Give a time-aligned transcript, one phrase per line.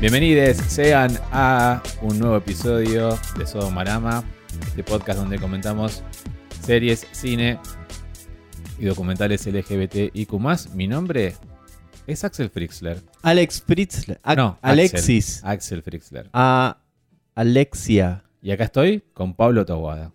[0.00, 4.22] Bienvenidos sean a un nuevo episodio de Sodomarama,
[4.66, 6.02] este podcast donde comentamos
[6.62, 7.58] series, cine
[8.78, 10.74] y documentales LGBT y más.
[10.74, 11.34] Mi nombre
[12.06, 13.02] es Axel Frixler.
[13.22, 14.20] Alex Fritzler.
[14.22, 15.38] A- No, Alexis.
[15.38, 16.30] Axel, Axel Frixler.
[16.32, 16.78] A
[17.34, 18.24] Alexia.
[18.42, 20.12] Y acá estoy con Pablo Tawada.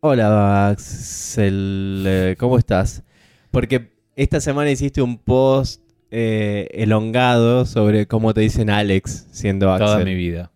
[0.00, 2.36] Hola, Axel.
[2.38, 3.02] ¿Cómo estás?
[3.50, 9.86] Porque esta semana hiciste un post eh, elongado sobre cómo te dicen Alex siendo Axel.
[9.86, 10.50] Toda mi vida.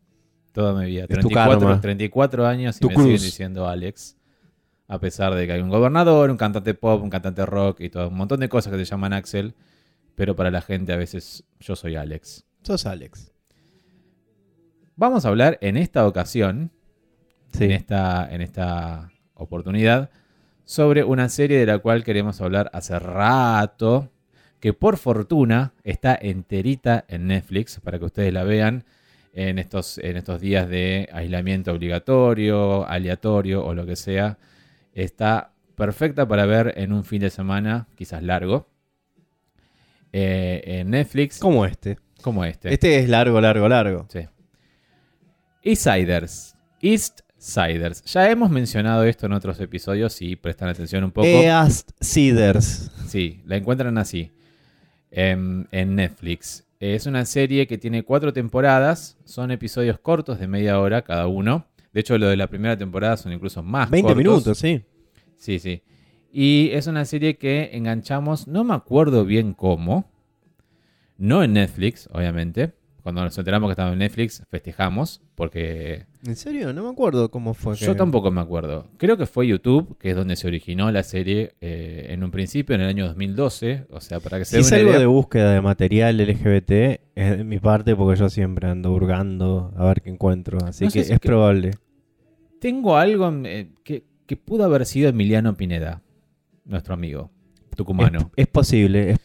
[0.53, 1.03] Toda mi vida.
[1.03, 1.81] Es tu 34, karma.
[1.81, 3.23] 34 años y Tu me siguen cruz.
[3.23, 4.17] diciendo Alex.
[4.89, 8.09] A pesar de que hay un gobernador, un cantante pop, un cantante rock y todo
[8.09, 9.55] un montón de cosas que se llaman Axel.
[10.15, 12.45] Pero para la gente a veces yo soy Alex.
[12.63, 13.33] Sos Alex.
[14.97, 16.71] Vamos a hablar en esta ocasión,
[17.55, 17.65] Sí.
[17.65, 20.11] en, esta, en esta oportunidad,
[20.65, 24.11] sobre una serie de la cual queremos hablar hace rato,
[24.63, 28.85] que por fortuna está enterita en Netflix para que ustedes la vean
[29.33, 34.39] en estos, en estos días de aislamiento obligatorio, aleatorio o lo que sea.
[34.95, 38.69] Está perfecta para ver en un fin de semana, quizás largo,
[40.13, 41.99] eh, en Netflix, Como este.
[42.23, 42.73] como este.
[42.73, 44.07] Este es largo, largo, largo.
[44.11, 44.29] Sí.
[45.65, 46.55] Eastsiders.
[46.81, 48.05] Eastsiders.
[48.05, 51.27] Ya hemos mencionado esto en otros episodios, si prestan atención un poco.
[51.27, 52.93] East Cedars.
[53.09, 54.31] Sí, la encuentran así.
[55.13, 56.67] Em, en Netflix.
[56.81, 59.17] Es una serie que tiene cuatro temporadas.
[59.25, 61.67] Son episodios cortos de media hora cada uno.
[61.93, 64.17] De hecho, lo de la primera temporada son incluso más 20 cortos.
[64.17, 64.83] minutos, sí.
[65.37, 65.83] Sí, sí.
[66.33, 70.11] Y es una serie que enganchamos, no me acuerdo bien cómo.
[71.19, 72.73] No en Netflix, obviamente.
[73.03, 75.21] Cuando nos enteramos que estaba en Netflix, festejamos.
[75.35, 76.73] Porque ¿En serio?
[76.73, 77.75] No me acuerdo cómo fue.
[77.75, 78.87] yo que- tampoco me acuerdo.
[78.97, 82.77] Creo que fue YouTube, que es donde se originó la serie eh, en un principio,
[82.77, 83.87] en el año 2012.
[83.91, 85.01] O sea, para que se Si es algo idea.
[85.01, 89.85] de búsqueda de material LGBT, es de mi parte porque yo siempre ando hurgando a
[89.87, 90.59] ver qué encuentro.
[90.65, 91.73] Así No que si es que- probable.
[92.61, 96.03] Tengo algo eh, que, que pudo haber sido Emiliano Pineda,
[96.65, 97.31] nuestro amigo
[97.77, 98.31] tucumano.
[98.37, 99.11] Es, es posible.
[99.11, 99.21] es-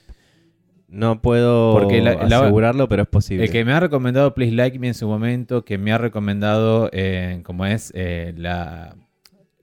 [0.87, 3.43] no puedo Porque la- la- asegurarlo, pero es posible.
[3.45, 6.89] El que me ha recomendado Please Like Me en su momento, que me ha recomendado,
[6.93, 8.95] eh, como es, eh, la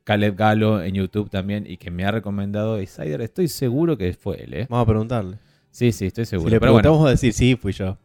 [0.04, 4.42] Caleb Galo en YouTube también, y que me ha recomendado Insider, estoy seguro que fue
[4.44, 4.66] él, ¿eh?
[4.68, 5.38] Vamos a preguntarle.
[5.70, 6.48] Sí, sí, estoy seguro.
[6.50, 7.96] Si le Pero bueno, preguntamos, va a decir sí, fui yo.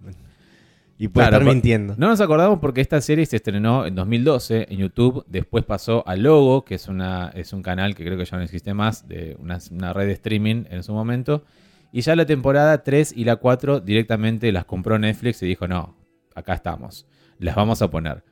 [0.98, 1.96] Y puede Claro, estar mintiendo.
[1.98, 6.16] no nos acordamos porque esta serie se estrenó en 2012 en YouTube, después pasó a
[6.18, 9.38] Logo, que es, una, es un canal que creo que ya no existe más, de
[9.40, 11.44] una, una red de streaming en su momento,
[11.92, 15.96] y ya la temporada 3 y la 4 directamente las compró Netflix y dijo, no,
[16.36, 17.08] acá estamos,
[17.40, 18.24] las vamos a poner.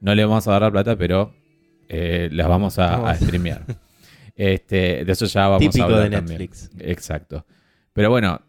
[0.00, 1.34] No le vamos a dar la plata, pero
[1.88, 3.10] eh, las vamos a, Vamos.
[3.10, 3.64] a streamear.
[4.36, 6.40] Este, de eso ya vamos Típico a hablar de también.
[6.40, 6.68] Netflix.
[6.80, 7.46] Exacto.
[7.92, 8.40] Pero bueno,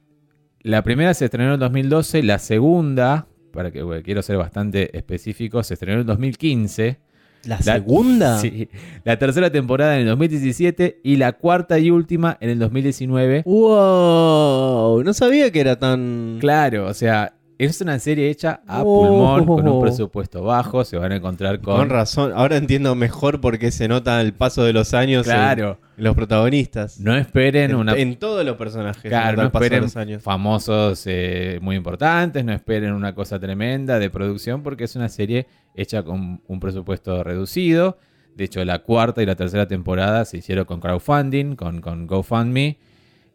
[0.61, 5.61] la primera se estrenó en 2012, la segunda, para que bueno, quiero ser bastante específico,
[5.61, 6.99] se estrenó en 2015.
[7.45, 8.39] ¿La, segunda?
[8.39, 8.69] Sí.
[9.03, 13.43] La tercera temporada en el 2017 y la cuarta y última en el 2019.
[13.45, 15.03] ¡Wow!
[15.03, 16.37] No sabía que era tan...
[16.39, 18.85] Claro, o sea, es una serie hecha a Oh.
[18.85, 21.77] pulmón, con un presupuesto bajo, se van a encontrar con...
[21.77, 22.33] Con razón.
[22.35, 26.15] Ahora entiendo mejor por qué se nota el paso de los años Claro, en, los
[26.15, 26.99] protagonistas.
[26.99, 27.93] no esperen en, una...
[27.93, 29.03] en todos los personajes.
[29.03, 30.23] Claro, no el paso de esperen los años.
[30.23, 35.47] famosos eh, muy importantes, no esperen una cosa tremenda de producción porque es una serie
[35.75, 37.97] hecha con un presupuesto reducido.
[38.35, 42.77] De hecho, la cuarta y la tercera temporada se hicieron con crowdfunding, con, con GoFundMe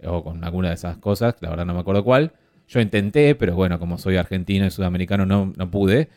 [0.05, 2.33] o con alguna de esas cosas, la verdad no me acuerdo cuál.
[2.71, 6.09] Yo intenté, pero bueno, como soy argentino y sudamericano no, no pude.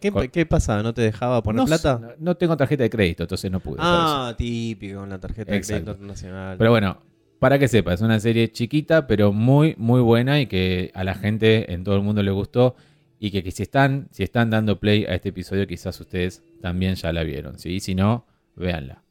[0.00, 0.82] ¿Qué, con- qué pasaba?
[0.82, 1.98] ¿No te dejaba poner no, plata?
[2.00, 3.76] No, no tengo tarjeta de crédito, entonces no pude.
[3.76, 3.94] por eso.
[3.94, 5.92] ah, típico, con la tarjeta de Exacto.
[5.92, 6.56] crédito nacional.
[6.56, 6.98] Pero bueno,
[7.38, 11.14] para que sepa, es una serie chiquita, pero muy, muy buena y que a la
[11.14, 12.76] gente en todo el mundo le gustó.
[13.20, 16.94] Y que, que si, están, si están dando play a este episodio, quizás ustedes también
[16.94, 17.58] ya la vieron.
[17.58, 17.80] ¿sí?
[17.80, 19.02] Si no, véanla.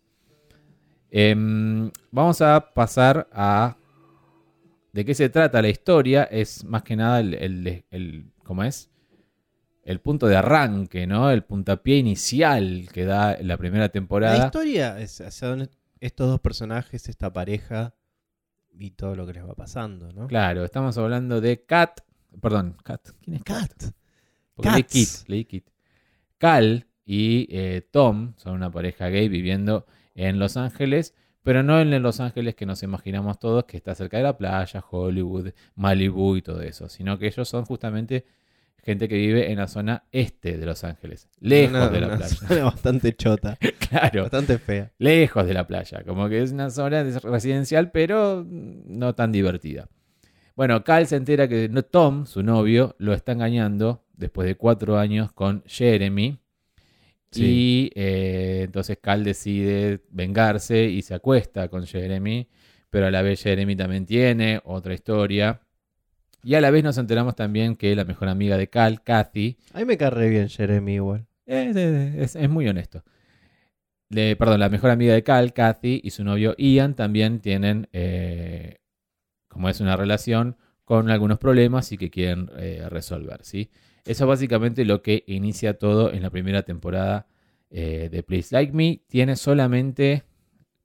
[1.11, 3.75] Em, vamos a pasar a.
[4.93, 6.23] ¿De qué se trata la historia?
[6.23, 7.33] Es más que nada el.
[7.33, 8.89] el- el- ¿Cómo es?
[9.83, 11.29] El punto de arranque, ¿no?
[11.29, 14.45] El puntapié inicial que da la primera la temporada.
[14.45, 15.69] historia es sea, son
[15.99, 17.93] estos dos personajes, esta pareja
[18.79, 20.27] y todo lo que les va pasando, ¿no?
[20.27, 21.99] Claro, estamos hablando de Kat.
[22.41, 23.09] Perdón, Kat.
[23.21, 23.71] ¿Quién es Kat?
[24.55, 24.83] Porque leí.
[24.83, 25.67] Kit, leí Kit.
[26.37, 29.85] Cal y eh, Tom son una pareja gay viviendo
[30.15, 31.13] en Los Ángeles,
[31.43, 34.83] pero no en Los Ángeles que nos imaginamos todos, que está cerca de la playa,
[34.89, 38.25] Hollywood, Malibu y todo eso, sino que ellos son justamente
[38.81, 42.17] gente que vive en la zona este de Los Ángeles, lejos Una- de la una
[42.17, 42.35] playa.
[42.35, 43.57] zona bastante chota,
[43.89, 44.91] claro, bastante fea.
[44.97, 49.87] lejos de la playa, como que es una zona de- residencial, pero no tan divertida.
[50.55, 55.31] Bueno, Cal se entera que Tom, su novio, lo está engañando después de cuatro años
[55.31, 56.37] con Jeremy.
[57.33, 57.45] Sí.
[57.45, 62.47] Y eh, entonces Cal decide vengarse y se acuesta con Jeremy.
[62.89, 65.61] Pero a la vez Jeremy también tiene otra historia.
[66.43, 69.79] Y a la vez nos enteramos también que la mejor amiga de Cal, Kathy, A
[69.79, 71.25] mí me cae re bien Jeremy igual.
[71.45, 73.03] es, es- es muy honesto.
[74.09, 78.75] Le- perdón, la mejor amiga de Cal, Kathy, y su novio Ian también tienen, eh,
[79.47, 83.71] como es una relación, con algunos problemas y que quieren eh, resolver, ¿sí?
[84.05, 87.27] Eso es básicamente lo que inicia todo en la primera temporada
[87.69, 89.01] eh, de Please Like Me.
[89.07, 90.23] Tiene solamente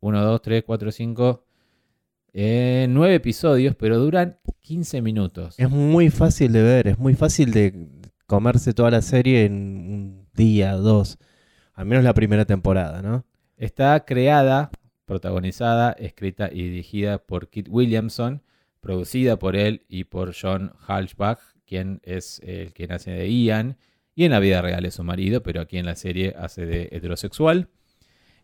[0.00, 1.44] 1, 2, 3, 4, 5,
[2.34, 5.54] 9 episodios, pero duran 15 minutos.
[5.58, 7.88] Es muy fácil de ver, es muy fácil de
[8.26, 11.18] comerse toda la serie en un día, dos.
[11.74, 13.24] Al menos la primera temporada, ¿no?
[13.56, 14.70] Está creada,
[15.04, 18.42] protagonizada, escrita y dirigida por Kit Williamson,
[18.80, 23.76] producida por él y por John Halsbach, quien es el quien hace de Ian,
[24.14, 26.88] y en la vida real es su marido, pero aquí en la serie hace de
[26.90, 27.68] heterosexual.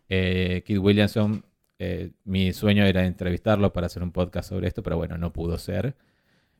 [0.07, 1.43] Eh, Kit Williamson,
[1.79, 5.57] eh, mi sueño era entrevistarlo para hacer un podcast sobre esto, pero bueno, no pudo
[5.57, 5.95] ser.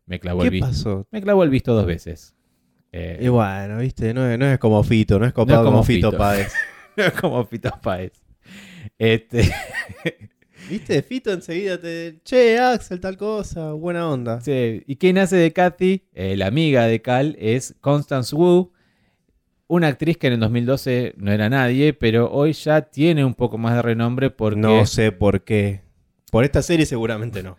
[0.06, 0.68] Me clavó el ¿Qué visto.
[0.68, 1.08] pasó?
[1.12, 2.36] Me clavó el visto dos veces.
[2.92, 5.66] Eh, Y bueno, viste, no es, no es como Fito, no es copado No es
[5.66, 6.18] como como Fito, Fito.
[6.18, 6.54] Páez.
[7.22, 8.12] como Fito Páez.
[8.98, 9.50] Este,
[10.70, 11.02] ¿Viste?
[11.04, 12.20] Fito enseguida te...
[12.24, 14.42] Che, Axel, tal cosa, buena onda.
[14.42, 16.04] Sí, ¿Y quién hace de Kathy?
[16.14, 18.72] Eh, la amiga de Cal es Constance Wu,
[19.68, 23.58] una actriz que en el 2012 no era nadie, pero hoy ya tiene un poco
[23.58, 25.82] más de renombre porque, No sé por qué.
[26.32, 27.58] Por esta serie seguramente no.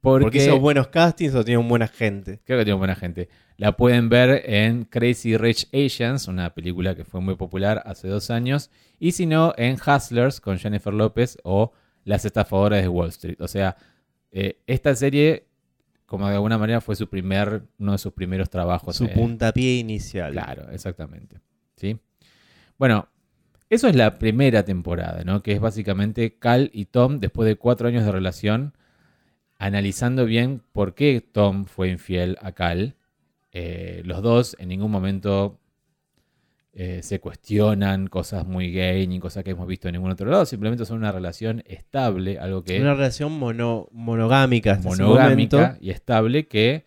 [0.00, 2.40] porque, Porque hizo buenos castings o tiene buena gente.
[2.44, 3.28] creo que tiene buena gente.
[3.58, 8.30] La pueden ver en Crazy Rich Asians, una película que fue muy popular hace dos
[8.30, 11.72] años, y si no, en Hustlers con Jennifer López o
[12.06, 13.36] Las estafadoras de Wall Street.
[13.40, 13.76] O sea,
[14.30, 15.48] eh, esta serie,
[16.06, 18.96] como de alguna manera fue su primer, uno de sus primeros trabajos.
[18.96, 20.32] Su puntapié inicial.
[20.32, 21.40] Claro, exactamente.
[21.76, 21.98] ¿Sí?
[22.78, 23.08] Bueno,
[23.68, 25.42] eso es la primera temporada, ¿no?
[25.42, 28.74] Que es básicamente Cal y Tom, después de cuatro años de relación,
[29.58, 32.94] analizando bien por qué Tom fue infiel a Cal.
[33.50, 35.58] Eh, los dos en ningún momento
[36.78, 40.44] eh, se cuestionan cosas muy gay ni cosas que hemos visto en ningún otro lado.
[40.44, 46.46] Simplemente son una relación estable, algo que Una relación mono- monogámica hasta monogámica y estable
[46.46, 46.84] que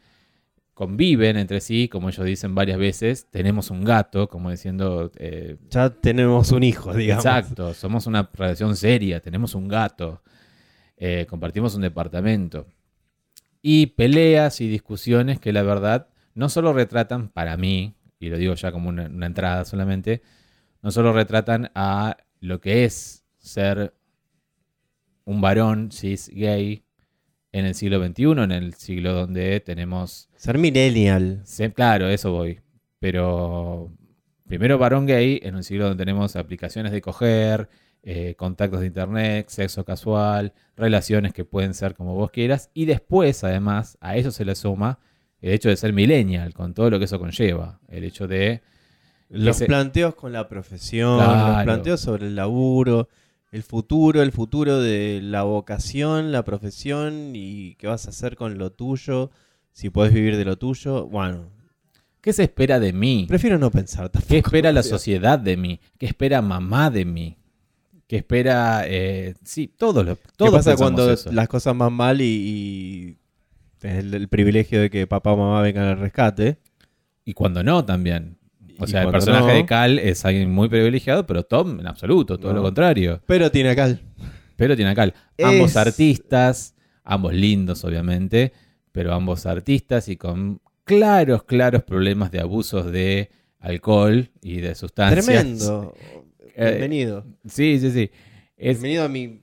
[0.75, 5.89] conviven entre sí, como ellos dicen varias veces, tenemos un gato, como diciendo, eh, Ya
[5.89, 7.25] tenemos un hijo, digamos.
[7.25, 10.21] exacto, somos una relación seria, tenemos un gato,
[10.97, 12.65] eh, compartimos un departamento.
[13.61, 18.53] Y peleas y discusiones que la verdad no solo retratan para mí, y lo digo
[18.55, 20.21] ya como una, una entrada solamente,
[20.81, 23.93] no solo retratan a lo que es ser
[25.25, 26.83] un varón cis gay
[27.51, 31.41] en el siglo XXI, en el siglo donde tenemos Ser millennial.
[31.45, 32.59] Se- claro, eso voy.
[32.99, 33.91] Pero
[34.47, 37.69] primero varón gay, en un siglo donde tenemos aplicaciones de coger,
[38.03, 42.69] eh, contactos de internet, sexo casual, relaciones que pueden ser como vos quieras.
[42.73, 44.99] Y después, además, a eso se le suma
[45.41, 47.79] el hecho de ser millennial, con todo lo que eso conlleva.
[47.87, 48.61] El hecho de...
[49.29, 51.53] Los Ese- planteos con la profesión, Claro.
[51.55, 53.09] los planteos sobre el laburo,
[53.51, 58.57] el futuro, el futuro de la vocación, la profesión y qué vas a hacer con
[58.57, 59.29] lo tuyo,
[59.71, 61.05] si puedes vivir de lo tuyo.
[61.07, 61.49] Bueno,
[62.21, 63.25] ¿Qué se espera de mí?
[63.29, 64.29] prefiero no pensar tampoco.
[64.29, 65.79] ¿Qué espera la sociedad de mí?
[65.97, 67.37] ¿Qué espera mamá de mí?
[68.07, 68.81] ¿Qué espera...
[68.87, 70.15] eh, sí, todo lo...
[70.15, 71.31] ¿Qué todos pasa cuando eso.
[71.31, 73.17] las cosas van mal y, y
[73.79, 76.57] tenés el, el privilegio de que papá o mamá vengan al rescate?
[77.25, 78.37] Y cuando no, también.
[78.79, 81.87] O Y sea, el personaje no- de Cal es alguien muy privilegiado, pero Tom en
[81.87, 82.57] absoluto, todo No.
[82.57, 83.21] lo contrario.
[83.25, 84.01] Pero tiene cal.
[84.55, 85.13] Pero tiene a Cal.
[85.41, 88.51] Ambos artistas, ambos lindos, obviamente,
[88.91, 95.25] pero ambos artistas y con claros, claros problemas de abusos de alcohol y de sustancias.
[95.25, 95.93] Tremendo.
[96.61, 97.25] Eh, Bienvenido.
[97.47, 98.11] Sí, sí, sí.
[98.57, 99.39] Es, Bienvenido a mi.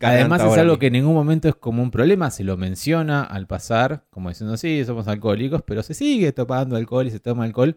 [0.00, 3.46] Además es algo que en ningún momento es como un problema, se lo menciona al
[3.46, 7.76] pasar, como diciendo, sí, somos alcohólicos, pero se sigue tomando alcohol y se toma alcohol.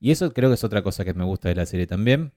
[0.00, 2.32] Y eso creo que es otra cosa que me gusta de la serie también,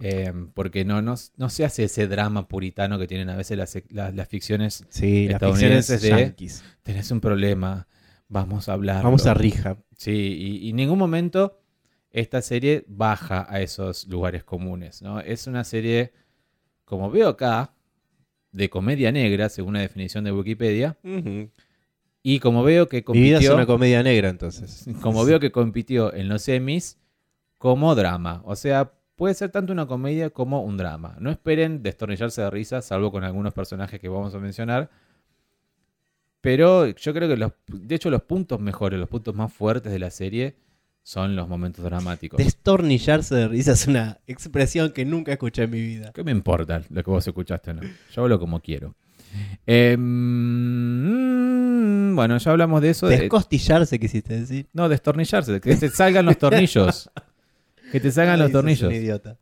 [0.00, 3.76] eh, porque no, no, no se hace ese drama puritano que tienen a veces las,
[3.90, 4.84] las- las ficciones.
[4.88, 6.64] Sí, las ficciones estadounidenses de- yanquis.
[6.84, 7.86] Tenés un problema,
[8.28, 9.02] vamos a hablar.
[9.04, 9.76] Vamos a rija.
[9.96, 11.60] Sí, y, y en ningún momento
[12.10, 15.20] esta serie baja a esos lugares comunes, ¿no?
[15.20, 16.12] Es una serie,
[16.84, 17.74] como veo acá,
[18.52, 20.96] de comedia negra, según la definición de Wikipedia,
[22.22, 24.86] y como veo que Mi vida es compitió, una comedia negra, entonces.
[25.02, 26.98] como veo que compitió en los Emmys
[27.58, 31.16] como drama, o sea, puede ser tanto una comedia como un drama.
[31.20, 34.90] No esperen destornillarse de risa, salvo con algunos personajes que vamos a mencionar.
[36.40, 39.98] Pero yo creo que los, de hecho los puntos mejores, los puntos más fuertes de
[39.98, 40.54] la serie
[41.08, 42.36] son los momentos dramáticos.
[42.36, 46.12] Destornillarse de risa es una expresión que nunca escuché en mi vida.
[46.12, 47.80] ¿Qué me importa lo que vos escuchaste o no?
[48.14, 48.94] Yo hablo como quiero.
[51.18, 53.06] Em, bueno, ya hablamos de eso.
[53.08, 54.66] de- Descostillarse, quisiste decir.
[54.72, 57.10] no, destornillarse, que te salgan los tornillos.
[57.90, 58.86] Que te salgan Ay, los tornillos.
[58.90, 59.38] un idiota.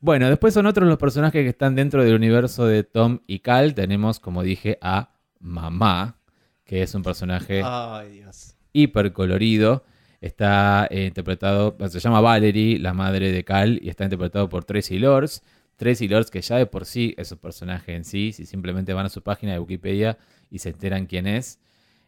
[0.00, 3.74] Bueno, después son otros los personajes que están dentro del universo de Tom y Cal.
[3.74, 6.16] Tenemos, como dije, a Mamá,
[6.64, 8.54] que es un personaje Ay, Dios.
[8.72, 9.84] hiper colorido.
[10.22, 15.00] Está eh, interpretado, se llama Valerie, la madre de Cal, y está interpretado por Tracy
[15.00, 15.42] Lords.
[15.76, 19.06] Tracy Lords, que ya de por sí es un personaje en sí, si simplemente van
[19.06, 20.16] a su página de Wikipedia
[20.48, 21.58] y se enteran quién es,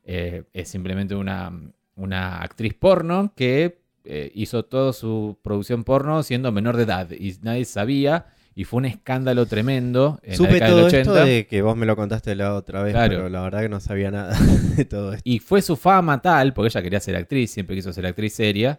[0.04, 1.50] eh, es simplemente una,
[1.96, 7.34] una actriz porno que eh, hizo toda su producción porno siendo menor de edad y
[7.42, 11.00] nadie sabía, y fue un escándalo tremendo en la Supe década todo del 80.
[11.00, 13.14] esto de que vos me lo contaste la otra vez, Claro.
[13.16, 14.36] pero la verdad que no sabía nada
[14.76, 15.22] de todo esto.
[15.28, 18.78] Y fue su fama tal, porque ella quería ser actriz, siempre quiso ser actriz seria,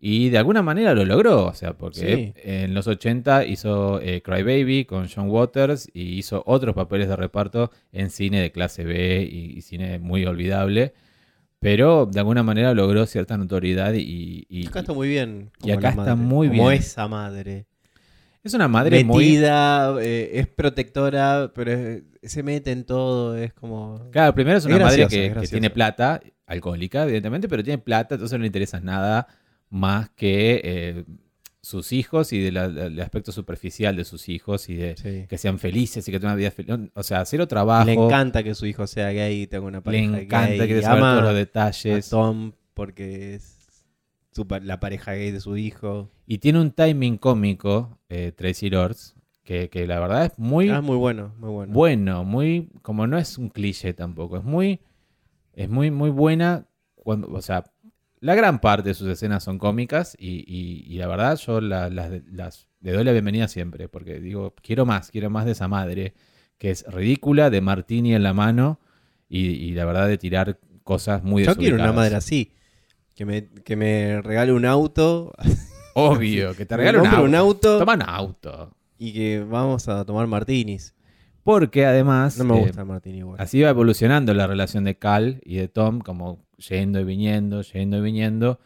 [0.00, 2.42] y de alguna manera lo logró, o sea, porque Sí.
[2.44, 7.16] en los 80 hizo eh, Cry Baby con John Waters y hizo otros papeles de
[7.16, 10.92] reparto en cine de clase B y, y cine muy olvidable,
[11.58, 15.50] pero de alguna manera logró cierta notoriedad y, y- Acá está muy bien.
[15.62, 16.78] y acá la está madre, muy Como bien.
[16.80, 17.64] esa madre.
[18.44, 19.24] Es una madre muy...
[19.24, 24.08] Metida, eh, es protectora, pero es- se mete en todo, es como...
[24.10, 28.38] Claro, primero es Es una madre que, tiene plata, alcohólica, evidentemente, pero tiene plata, entonces
[28.38, 29.26] no le interesa nada
[29.70, 31.04] más que eh,
[31.60, 35.26] sus hijos y del el aspecto superficial de sus hijos y de Sí.
[35.28, 36.90] que sean felices y que tengan una vida feliz.
[36.94, 37.86] O sea, cero trabajo.
[37.86, 40.68] Le encanta que su hijo sea gay y tenga una le pareja encanta gay.
[40.68, 42.08] que saber todos los a detalles.
[42.10, 43.63] Tom porque es
[44.34, 46.10] su la pareja gay de su hijo.
[46.26, 49.14] Y tiene un timing cómico, eh, Tracy Lords,
[49.44, 51.72] que, que la verdad es muy Ah, muy bueno, muy bueno.
[51.72, 54.80] bueno, muy, como no es un cliché tampoco, es muy,
[55.54, 57.64] es muy, muy buena cuando, o sea,
[58.20, 61.90] la gran parte de sus escenas son cómicas y, y- y la verdad yo la-
[61.90, 65.68] las, las- le doy la bienvenida siempre, porque digo, quiero más, quiero más de esa
[65.68, 66.14] madre,
[66.58, 68.80] que es ridícula, de martini en la mano
[69.28, 72.52] y, y la verdad de tirar cosas muy Yo quiero una madre así.
[73.14, 75.32] Que me, que me regale un auto.
[75.94, 77.24] Obvio, que te regale un auto.
[77.24, 78.76] un auto Toma un auto.
[78.98, 80.94] y que vamos a tomar martinis.
[81.44, 82.38] Porque además...
[82.38, 83.40] No me eh, gusta el martini igual.
[83.40, 87.98] Así va evolucionando la relación de Cal y de Tom, como yendo y viniendo, yendo
[87.98, 88.58] y viniendo.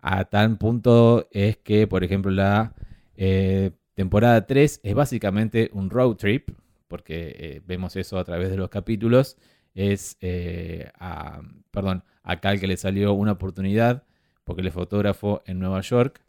[0.00, 2.74] A tal punto es que, por ejemplo, la
[3.16, 6.50] eh, temporada 3 es básicamente un road trip,
[6.88, 9.36] porque eh, vemos eso a través de los capítulos.
[9.74, 11.40] Es eh, a,
[11.70, 14.02] perdón, a Cal que le salió una oportunidad
[14.44, 16.20] porque él es fotógrafo en Nueva York.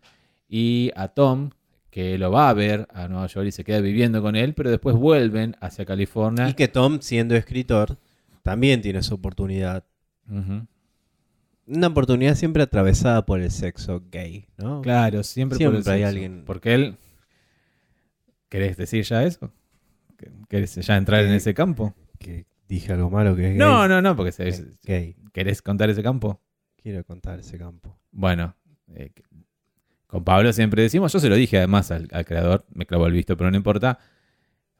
[0.47, 1.49] Y a Tom,
[1.91, 4.69] que lo va a ver a Nueva York y se queda viviendo con él, pero
[4.69, 6.47] después vuelven hacia California.
[6.49, 7.97] Y que Tom, siendo escritor,
[8.43, 9.83] también tiene su oportunidad.
[11.67, 14.81] Una oportunidad siempre atravesada por el sexo gay, ¿no?
[14.81, 16.07] Claro, siempre, por Siempre el hay sexo.
[16.09, 16.95] alguien- Porque él.
[18.49, 19.51] ¿Querés decir ya eso?
[20.47, 21.93] ¿Querés ya entrar en Que- ese campo?
[22.17, 23.57] Que dije algo malo que es gay.
[23.57, 25.15] No, no, no, porque se- Es gay.
[25.33, 26.41] ¿querés contar ese campo?
[26.75, 27.99] Quiero contar ese campo.
[28.11, 28.55] Bueno,
[28.93, 29.11] eh,
[30.07, 33.13] con Pablo siempre decimos, yo se lo dije además al, al creador, me clavó el
[33.13, 33.99] visto, pero no importa.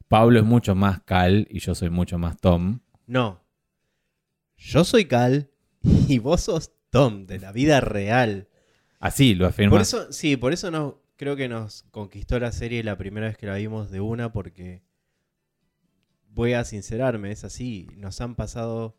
[0.08, 2.80] Pablo es mucho más Cal y yo soy mucho más Tom.
[3.06, 3.44] No.
[4.56, 5.50] Yo soy Cal
[5.82, 8.48] y vos sos Tom, de la vida real.
[9.00, 9.70] Así lo afirma.
[9.70, 13.36] Por eso, sí, por eso no, creo que nos conquistó la serie la primera vez
[13.36, 14.82] que la vimos de una, porque
[16.38, 17.88] voy a sincerarme, es así.
[17.96, 18.96] Nos han pasado.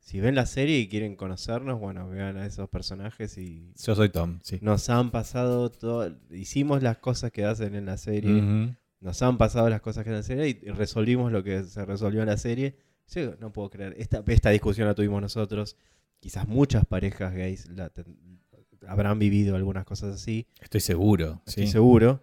[0.00, 4.08] Si ven la serie y quieren conocernos, bueno, vean a esos personajes y Yo soy
[4.08, 4.58] Tom, sí.
[4.62, 6.16] nos han pasado todo.
[6.30, 10.38] Hicimos las cosas que hacen en la serie, nos han pasado las cosas que hacen
[10.38, 12.76] en la serie y resolvimos lo que se resolvió en la serie.
[13.08, 13.94] Yo no puedo creer.
[13.98, 15.76] Esta, esta discusión la tuvimos nosotros.
[16.20, 18.40] Quizás muchas parejas gays la ten-
[18.86, 20.46] habrán vivido algunas cosas así.
[20.60, 21.42] Estoy seguro.
[21.46, 21.72] Estoy sí.
[21.72, 22.22] seguro.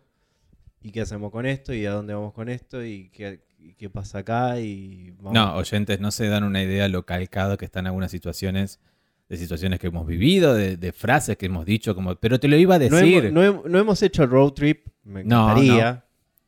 [0.82, 1.72] ¿Y qué hacemos con esto?
[1.74, 2.84] ¿Y a dónde vamos con esto?
[2.84, 4.60] ¿Y qué, qué pasa acá?
[4.60, 8.80] Y vamos- No, oyentes, no se dan una idea lo calcado que están algunas situaciones,
[9.28, 12.58] de situaciones que hemos vivido, de, de frases que hemos dicho, como, pero te lo
[12.58, 13.26] iba a no, decir.
[13.26, 14.88] hemos, no hem- no hemos hecho road trip.
[15.04, 16.05] Me No, encantaría.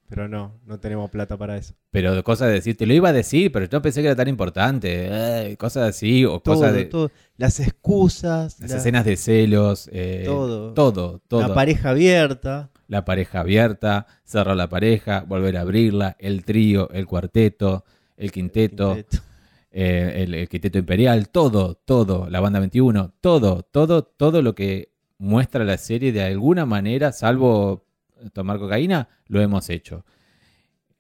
[0.10, 1.74] Pero no, no tenemos plata para eso.
[1.92, 4.30] Pero cosas de decir, te lo iba a decir, pero no pensé que era tan
[4.30, 5.08] importante.
[5.10, 6.86] eh, cosas así, o Todo, cosas de.
[6.86, 7.12] todo.
[7.36, 8.60] Las excusas.
[8.62, 9.90] Las la- escenas de celos.
[9.92, 10.74] eh, Todo.
[10.74, 11.42] Todo, todo.
[11.48, 12.70] La pareja abierta.
[12.88, 17.84] La pareja abierta, cerrar la pareja, volver a abrirla, el trío, el cuarteto,
[18.16, 19.24] el quinteto, Quinteto.
[19.72, 24.94] eh, el, el quinteto imperial, todo, todo, la banda 21, todo, todo, todo lo que
[25.18, 27.87] muestra la serie de alguna manera, salvo
[28.34, 30.06] tomar cocaína, lo hemos hecho.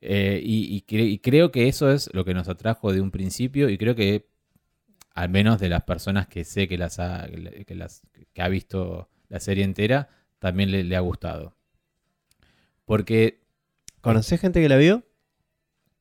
[0.02, 3.10] Eh, y, y cre- y creo que eso es lo que nos atrajo de un
[3.12, 4.28] principio y creo que
[5.16, 7.28] al menos de las personas que sé que las ha,
[7.66, 10.10] que las, que ha visto la serie entera,
[10.40, 11.56] también le, le ha gustado.
[12.86, 13.42] Porque
[14.02, 15.04] ¿Conocés gente que la vio?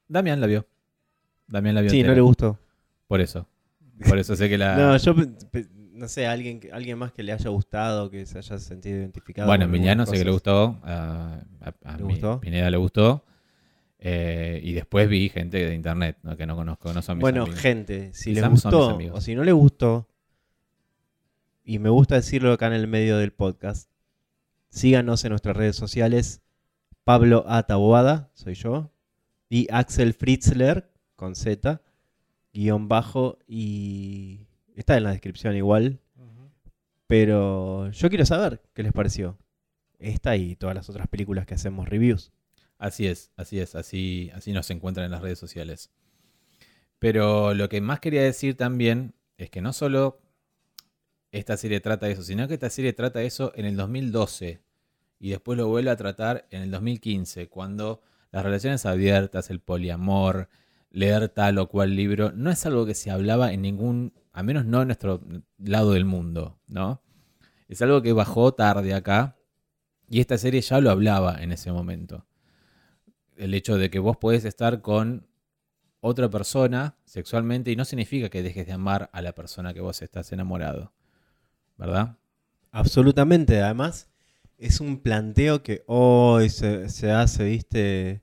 [0.09, 0.67] Damián la vio.
[1.49, 2.59] Damián la vio Sí, no le gustó.
[3.09, 3.49] Por eso.
[4.07, 4.77] Por eso sé que la.
[4.77, 5.15] No, yo
[5.97, 9.49] no sé, alguien, alguien más que le haya gustado, que se haya sentido identificado.
[9.49, 10.79] bueno, Emiliano sé que le gustó.
[10.85, 12.41] A, a- a ¿Le mi- gustó?
[12.41, 13.25] Pineda le gustó.
[13.99, 16.37] Eh, y después vi gente de internet ¿no?
[16.37, 17.61] que no conozco, no son mis Bueno, amigos.
[17.61, 20.07] gente, si les gustó o si no les gustó,
[21.65, 23.91] y me gusta decirlo acá en el medio del podcast,
[24.69, 26.43] síganos en nuestras redes sociales.
[27.05, 27.63] Pablo A.
[27.65, 28.93] Taboada, soy yo,
[29.49, 31.81] y Axel Fritzler, con Z,
[32.53, 34.46] guion bajo, y
[34.81, 36.01] está en la descripción igual.
[37.07, 39.39] Pero yo quiero saber qué les pareció.
[39.99, 42.33] Esta y todas las otras películas que hacemos reviews.
[42.79, 45.91] Así es, así es, así, así nos encuentran en las redes sociales.
[46.99, 50.19] Pero lo que más quería decir también es que no solo
[51.31, 54.61] esta serie trata eso, sino que esta serie trata eso en el 2012
[55.19, 58.03] y después lo vuelve a tratar en el 2015, cuando
[58.33, 60.49] las relaciones abiertas, el poliamor,
[60.97, 64.65] leer tal o cual libro, no es algo que se hablaba en ningún, a menos
[64.65, 65.21] no en nuestro
[65.59, 67.03] lado del mundo, ¿no?
[67.69, 69.37] Es algo que bajó tarde acá
[70.09, 72.27] y esta serie ya lo hablaba en ese momento
[73.37, 75.27] el hecho de que vos podés estar con
[76.01, 80.03] otra persona sexualmente y no significa que dejes de amar a la persona que vos
[80.03, 80.93] estás enamorado.
[81.77, 82.17] ¿Verdad?
[82.71, 84.09] Absolutamente, además
[84.59, 88.23] es un planteo que hoy se, se hace, viste,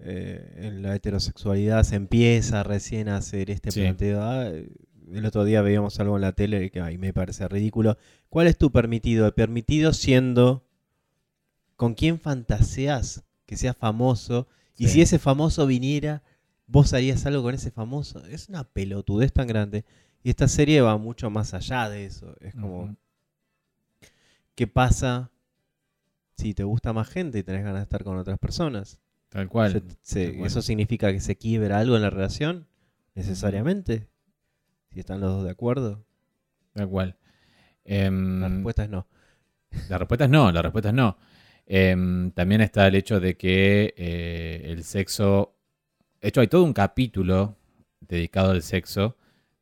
[0.00, 3.80] Eh, en la heterosexualidad se empieza recién a hacer este Sí.
[3.80, 4.22] planteo.
[4.22, 7.96] Ah, el otro día veíamos algo en la tele que ay, me parece ridículo.
[8.28, 9.26] ¿Cuál es tu permitido?
[9.26, 10.64] El permitido siendo
[11.76, 16.22] con quién fantaseas que sea famoso y si ese famoso viniera,
[16.66, 18.24] vos harías algo con ese famoso.
[18.26, 19.84] Es una pelotudez tan grande.
[20.22, 22.36] Y esta serie va mucho más allá de eso.
[22.40, 22.94] Es como.
[24.54, 25.30] ¿qué pasa
[26.36, 28.98] si te gusta más gente y tenés ganas de estar con otras personas?
[29.28, 29.72] Tal cual.
[29.72, 30.46] Se- se- tal cual.
[30.46, 32.66] ¿Eso significa que se quiebra algo en la relación?
[33.14, 34.08] ¿Necesariamente?
[34.92, 36.04] Si están los dos de acuerdo.
[36.72, 37.16] Tal cual.
[37.84, 39.06] Em, La respuesta es no.
[39.88, 41.18] La respuesta es no, la respuesta es no.
[41.66, 45.54] Em, también está el hecho de que eh, el sexo.
[46.20, 47.56] De hecho, hay todo un capítulo
[48.00, 49.16] dedicado al sexo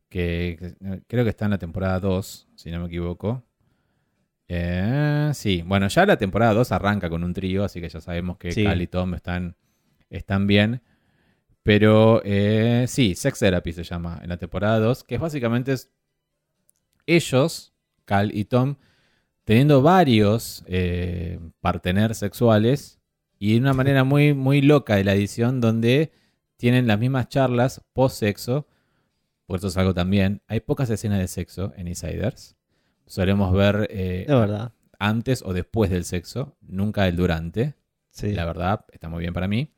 [0.09, 3.43] que, que creo que está en la temporada 2, si no me equivoco.
[4.47, 8.37] Eh, sí, bueno, ya la temporada 2 arranca con un trío, así que ya sabemos
[8.37, 8.63] que Sí.
[8.63, 9.55] Cal y Tom están,
[10.09, 10.81] están bien.
[11.63, 15.91] Pero eh, sí, Sex Therapy se llama en la temporada 2, que básicamente es
[17.05, 17.73] ellos,
[18.05, 18.75] Cal y Tom,
[19.43, 22.99] teniendo varios eh, partener sexuales
[23.39, 26.11] y de una manera muy, muy loca de la edición donde
[26.57, 28.67] tienen las mismas charlas post-sexo.
[29.45, 30.41] Por eso es algo también.
[30.47, 32.56] Hay pocas escenas de sexo en Insiders.
[33.07, 34.73] Solemos ver eh, verdad.
[34.99, 37.75] antes o después del sexo, nunca el durante.
[38.11, 38.33] Sí.
[38.33, 39.73] La verdad, está muy bien para mí.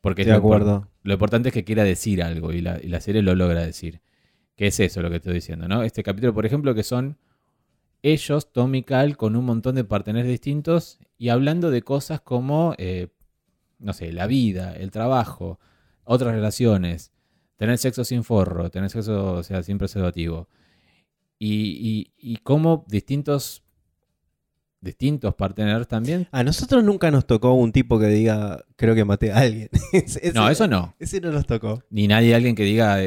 [0.00, 0.88] Porque acuerdo.
[1.02, 4.02] lo importante es que quiera decir algo y la, y la serie lo logra decir.
[4.54, 5.82] Que es eso lo que estoy diciendo, ¿no?
[5.82, 7.16] Este capítulo, por ejemplo, que son
[8.02, 12.74] ellos, Tom y Cal, con un montón de parteneres distintos y hablando de cosas como,
[12.76, 13.08] eh,
[13.78, 15.58] no sé, la vida, el trabajo,
[16.04, 17.12] otras relaciones,
[17.56, 20.48] tener sexo sin forro, tener sexo, o sea, sin preservativo.
[21.38, 23.62] Y, y, y cómo distintos,
[24.80, 26.28] distintos parteneres también.
[26.30, 29.68] A nosotros nunca nos tocó un tipo que diga, creo que maté a alguien.
[29.92, 30.94] Ese- No, eso no.
[30.98, 31.82] Ese no nos tocó.
[31.90, 33.06] Ni nadie, alguien que diga, eh,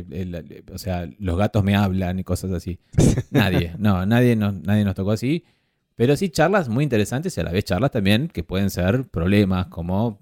[0.00, 2.78] eh, el- o sea, los gatos me hablan y cosas así.
[3.30, 5.44] Nadie, no, nadie nos, nadie nos tocó así.
[5.96, 9.66] Pero sí charlas muy interesantes y a la vez charlas también que pueden ser problemas
[9.66, 10.20] como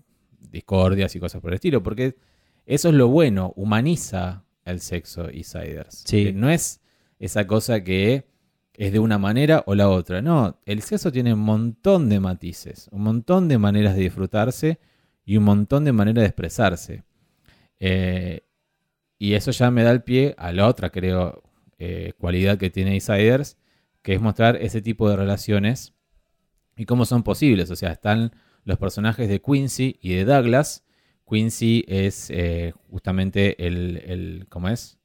[0.51, 1.83] discordias y cosas por el estilo.
[1.83, 2.17] Porque
[2.65, 6.03] eso es lo bueno, humaniza el sexo y Siders.
[6.07, 6.33] Sí.
[6.35, 6.81] No es
[7.19, 8.27] esa cosa que
[8.75, 10.23] es de una manera o la otra.
[10.23, 14.79] No, el sexo tiene un montón de matices, un montón de maneras de disfrutarse
[15.25, 17.05] y un montón de maneras de expresarse.
[17.81, 18.43] Eh,
[19.19, 21.43] y eso ya me da el pie a la otra, creo,
[21.79, 23.57] eh, cualidad que tiene Insiders,
[24.03, 25.95] que es mostrar ese tipo de relaciones
[26.77, 27.71] y cómo son posibles.
[27.71, 28.33] O sea, están
[28.65, 30.85] los personajes de Quincy y de Douglas.
[31.29, 34.99] Quincy es eh, justamente el, el, ¿cómo es?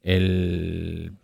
[0.00, 1.16] El,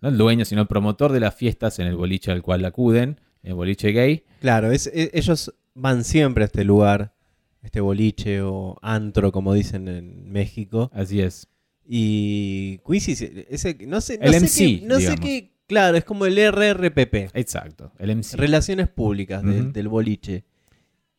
[0.00, 3.20] no el dueño, sino el promotor de las fiestas en el boliche al cual acuden,
[3.42, 4.24] el boliche gay.
[4.40, 7.14] Claro, es- e- ellos van siempre a este lugar,
[7.62, 10.90] este boliche o antro, como dicen en México.
[10.94, 11.48] Así es.
[11.88, 15.96] Y Quincy, se- ese, no sé, no El sé MC, qué, no sé qué, claro,
[15.96, 18.36] es como el RRPP, Exacto, el MC.
[18.36, 20.44] Relaciones Públicas del- boliche.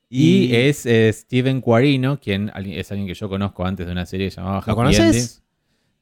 [0.09, 4.29] Y, es eh, Steven Quarino, quien es alguien que yo conozco antes de una serie
[4.29, 5.43] llamaba ¿Lo conoces?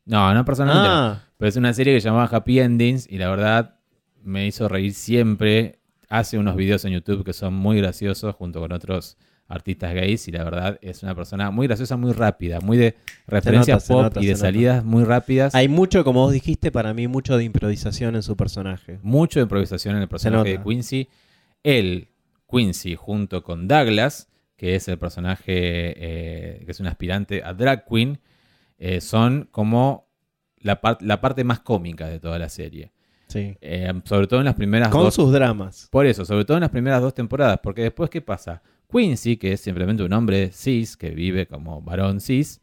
[0.05, 0.89] No, no personalmente.
[0.91, 3.75] Ah, Pero es una serie que se llamaba Happy Endings y la verdad
[4.23, 5.77] me hizo reír siempre.
[6.10, 9.15] Hace unos videos en YouTube que son muy graciosos junto con otros
[9.47, 12.95] artistas gays y la verdad es una persona muy graciosa, muy rápida, muy de
[13.27, 14.41] referencias pop nota, y de nota.
[14.41, 15.53] salidas muy rápidas.
[15.53, 18.97] hay mucho, como vos dijiste, para mí mucho de improvisación en su personaje.
[19.03, 20.63] mucho de improvisación en el personaje de.
[20.63, 21.10] Quincy.
[21.62, 22.08] Él,
[22.49, 27.86] Quincy, junto con Douglas, que es el personaje eh, que es un aspirante a drag
[27.88, 28.19] queen,
[28.79, 30.04] eh, son como
[30.65, 32.91] la, par- la parte más cómica de toda la serie.
[33.28, 33.58] Sí.
[33.62, 35.13] Eh, sobre todo en las primeras Con dos.
[35.15, 35.88] sus dramas.
[35.91, 38.62] Por eso, sobre todo en las primeras dos temporadas, porque después, ¿qué pasa?
[38.91, 42.62] Quincy, que es simplemente un hombre cis, que vive como varón cis,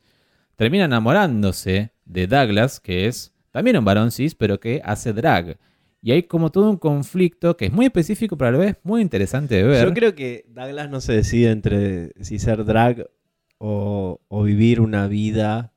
[0.57, 5.59] termina enamorándose de Douglas, que es también un varón cis, pero que hace drag.
[6.01, 9.01] Y hay como todo un conflicto que es muy específico, pero a la vez muy
[9.03, 9.87] interesante de ver.
[9.87, 13.09] Yo creo que Douglas no se decide entre si ser drag
[13.59, 15.72] o, o vivir una vida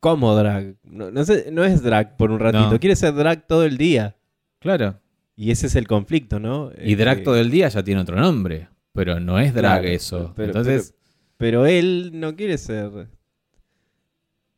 [0.00, 0.76] como drag.
[0.84, 2.80] No, no sé, no es drag por un ratito, No.
[2.80, 4.16] quiere ser drag todo el día.
[4.60, 5.00] Claro.
[5.36, 6.70] Y ese es el conflicto, ¿no?
[6.82, 9.80] Y Eh, drag que- todo el día ya tiene otro nombre, pero no es drag
[9.82, 10.32] Claro, eso.
[10.36, 10.94] pero- Entonces,
[11.36, 12.90] Pero él no quiere ser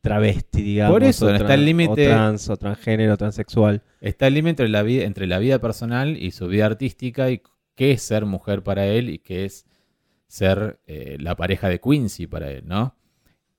[0.01, 0.93] travesti, digamos.
[0.95, 3.83] Por eso, o está el límite- O trans, o transgénero, transexual.
[3.99, 7.41] está el límite entre la, vida, entre la vida personal y su vida artística y
[7.75, 9.65] qué es ser mujer para él y qué es
[10.27, 12.95] ser eh, la pareja de Quincy para él, ¿no?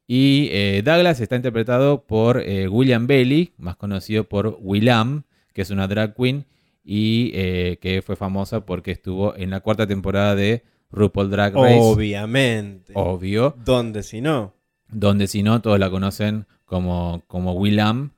[0.06, 5.70] Y eh, Douglas está interpretado por eh, William Bailey, más conocido por Willam, que es
[5.70, 6.44] una drag queen
[6.84, 11.78] y eh, que fue famosa porque estuvo en la cuarta temporada de RuPaul Drag Race,
[11.80, 12.92] Obviamente.
[12.96, 14.54] obvio, ¿Dónde si no?
[14.88, 18.10] donde si no todos la conocen como, como Willam.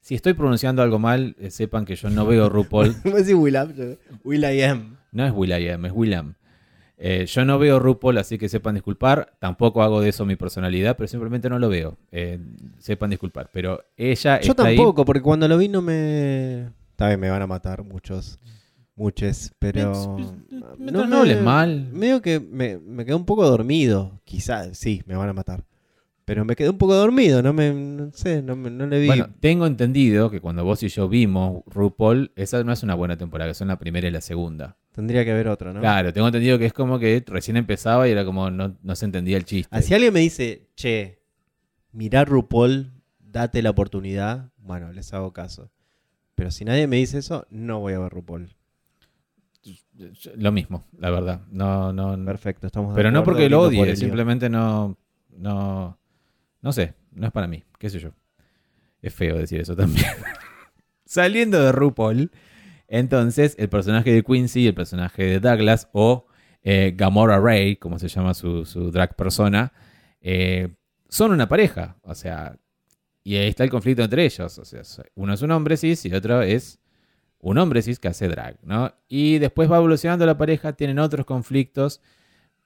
[0.00, 2.94] Si estoy pronunciando algo mal, sepan que yo no veo RuPaul.
[3.02, 3.74] ¿Cómo decís Will.am?
[4.24, 4.96] Will.i.am.
[5.12, 6.34] No es Will.i.am, es Willam.
[6.98, 9.34] Eh, yo no veo RuPaul, así que sepan disculpar.
[9.38, 11.96] Tampoco hago de eso mi personalidad, pero simplemente no lo veo.
[12.10, 12.38] Eh,
[12.78, 13.50] sepan disculpar.
[13.52, 14.76] Pero ella Yo está ahí.
[14.76, 16.70] tampoco, porque cuando lo vi no me...
[16.96, 18.38] También me van a matar muchos.
[18.94, 20.16] Muchos, pero...
[20.78, 21.90] Mientras no hables mal.
[21.92, 24.18] Medio que me, me quedé un poco dormido.
[24.24, 25.64] Quizás, sí, me van a matar.
[26.24, 27.72] Pero me quedé un poco dormido, no me...
[27.74, 29.06] No sé, no, me- no le vi...
[29.06, 33.18] Bueno, tengo entendido que cuando vos y yo vimos RuPaul, esa no es una buena
[33.18, 34.76] temporada, que son la primera y la segunda.
[34.96, 35.80] Tendría que haber otro, ¿no?
[35.80, 39.04] Claro, tengo entendido que es como que recién empezaba y era como no, no se
[39.04, 39.68] entendía el chiste.
[39.70, 41.20] Ah, Si alguien me dice, che,
[41.92, 45.70] mirá RuPaul, date la oportunidad, bueno, les hago caso.
[46.34, 48.56] Pero si nadie me dice eso, no voy a ver RuPaul.
[50.34, 51.42] Lo mismo, la verdad.
[51.50, 54.96] No, no, Perfecto, estamos de Pero no porque lo por odie, simplemente no,
[55.36, 55.98] no,
[56.62, 58.12] no sé, no es para mí, qué sé yo.
[59.02, 60.06] Es feo decir eso también.
[61.04, 62.30] Saliendo de RuPaul,
[62.88, 66.26] entonces el personaje de Quincy el personaje de Douglas, o
[66.62, 69.72] eh, Gamora Ray, como se llama su, drag persona,
[70.20, 70.74] eh,
[71.08, 72.56] son una pareja, o sea,
[73.22, 74.82] y ahí está el conflicto entre ellos, o sea,
[75.14, 76.80] uno es un hombre cis y otro es
[77.38, 78.94] un hombre cis que hace drag, ¿no?
[79.08, 82.00] Y después va evolucionando la pareja, tienen otros conflictos,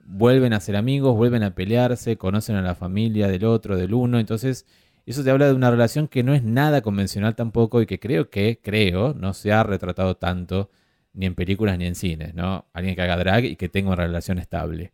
[0.04, 4.18] vuelven a ser amigos, vuelven a pelearse, conocen a la familia del otro, del uno,
[4.18, 4.66] entonces
[5.06, 8.30] eso te habla de una relación que no es nada convencional tampoco y que creo
[8.30, 10.70] que, creo, no se ha retratado tanto
[11.12, 12.66] ni en películas ni en cines, ¿no?
[12.72, 14.92] Alguien que haga drag y que tenga una relación estable,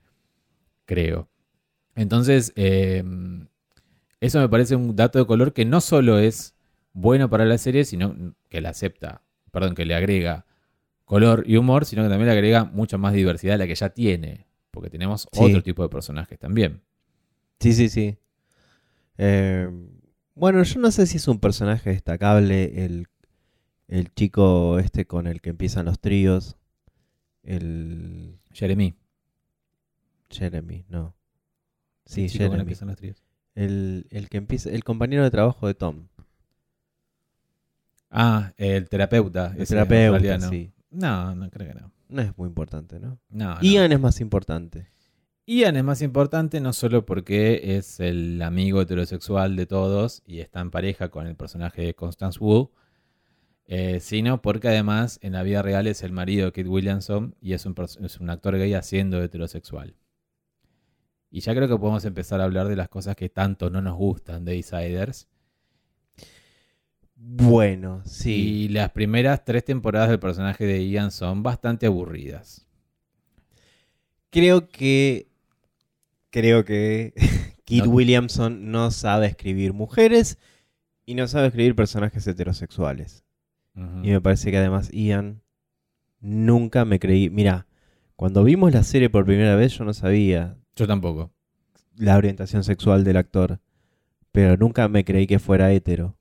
[0.86, 1.28] creo.
[1.94, 3.04] Entonces, eh,
[4.20, 6.54] eso me parece un dato de color que no solo es
[6.92, 10.46] bueno para la serie, sino que la acepta, perdón, que le agrega
[11.04, 13.90] color y humor, sino que también le agrega mucha más diversidad a la que ya
[13.90, 15.44] tiene, porque tenemos Sí.
[15.44, 16.80] otro tipo de personajes también.
[17.60, 18.16] Sí, sí, sí.
[19.18, 19.68] Eh,
[20.37, 23.09] bueno, yo no sé si es un personaje destacable el,
[23.88, 26.57] el chico este con el que empiezan los tríos.
[27.42, 28.94] El Jeremy.
[30.31, 31.14] Jeremy, no.
[32.05, 32.61] Sí, el chico con el que Jeremy.
[32.61, 33.22] empiezan los tríos.
[33.55, 36.09] El, el que empieza, el compañero de trabajo de Tom.
[38.11, 39.55] Ah, el terapeuta.
[39.57, 40.72] El terapeuta, sí.
[40.90, 41.90] No, no creo que no.
[42.09, 43.18] No es muy importante, ¿no?
[43.31, 43.61] No, no.
[43.62, 44.88] Ian es más importante.
[45.48, 50.61] Ian es más importante no solo porque es el amigo heterosexual de todos y está
[50.61, 52.72] en pareja con el personaje de Constance Wu,
[53.66, 57.52] eh, sino porque además en la vida real es el marido de Kate Williamson y
[57.52, 59.94] es un, pers- es un actor gay haciendo heterosexual.
[61.30, 63.96] Y ya creo que podemos empezar a hablar de las cosas que tanto no nos
[63.96, 65.28] gustan de Insiders.
[67.14, 68.64] Bueno, sí.
[68.64, 72.66] Y las primeras tres temporadas del personaje de Ian son bastante aburridas.
[74.30, 75.28] Creo que.
[76.30, 77.12] Creo que.
[77.64, 77.90] Kit No.
[77.90, 80.38] Williamson no sabe escribir mujeres
[81.04, 83.24] y no sabe escribir personajes heterosexuales.
[84.02, 85.42] Y me parece que además Ian
[86.20, 87.28] nunca me creí.
[87.28, 87.66] Mira,
[88.14, 91.30] cuando vimos la serie por primera vez yo no sabía Yo tampoco.
[91.96, 93.60] la orientación sexual del actor.
[94.32, 96.16] pero nunca me creí que fuera hetero.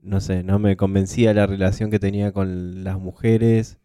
[0.00, 3.78] No sé, no me convencía la relación que tenía con las mujeres.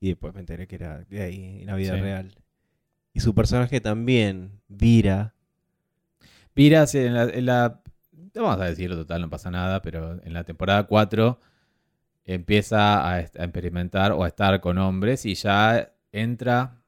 [0.00, 2.00] Y después me enteré que era gay en la vida Sí.
[2.00, 2.34] real.
[3.12, 5.34] Y su personaje también, Vira.
[6.54, 7.82] Vira, sí, en la, en la-
[8.34, 11.38] Vamos a decirlo total, no pasa nada, pero en la temporada 4
[12.24, 16.82] empieza a, experimentar o a estar con hombres y ya entra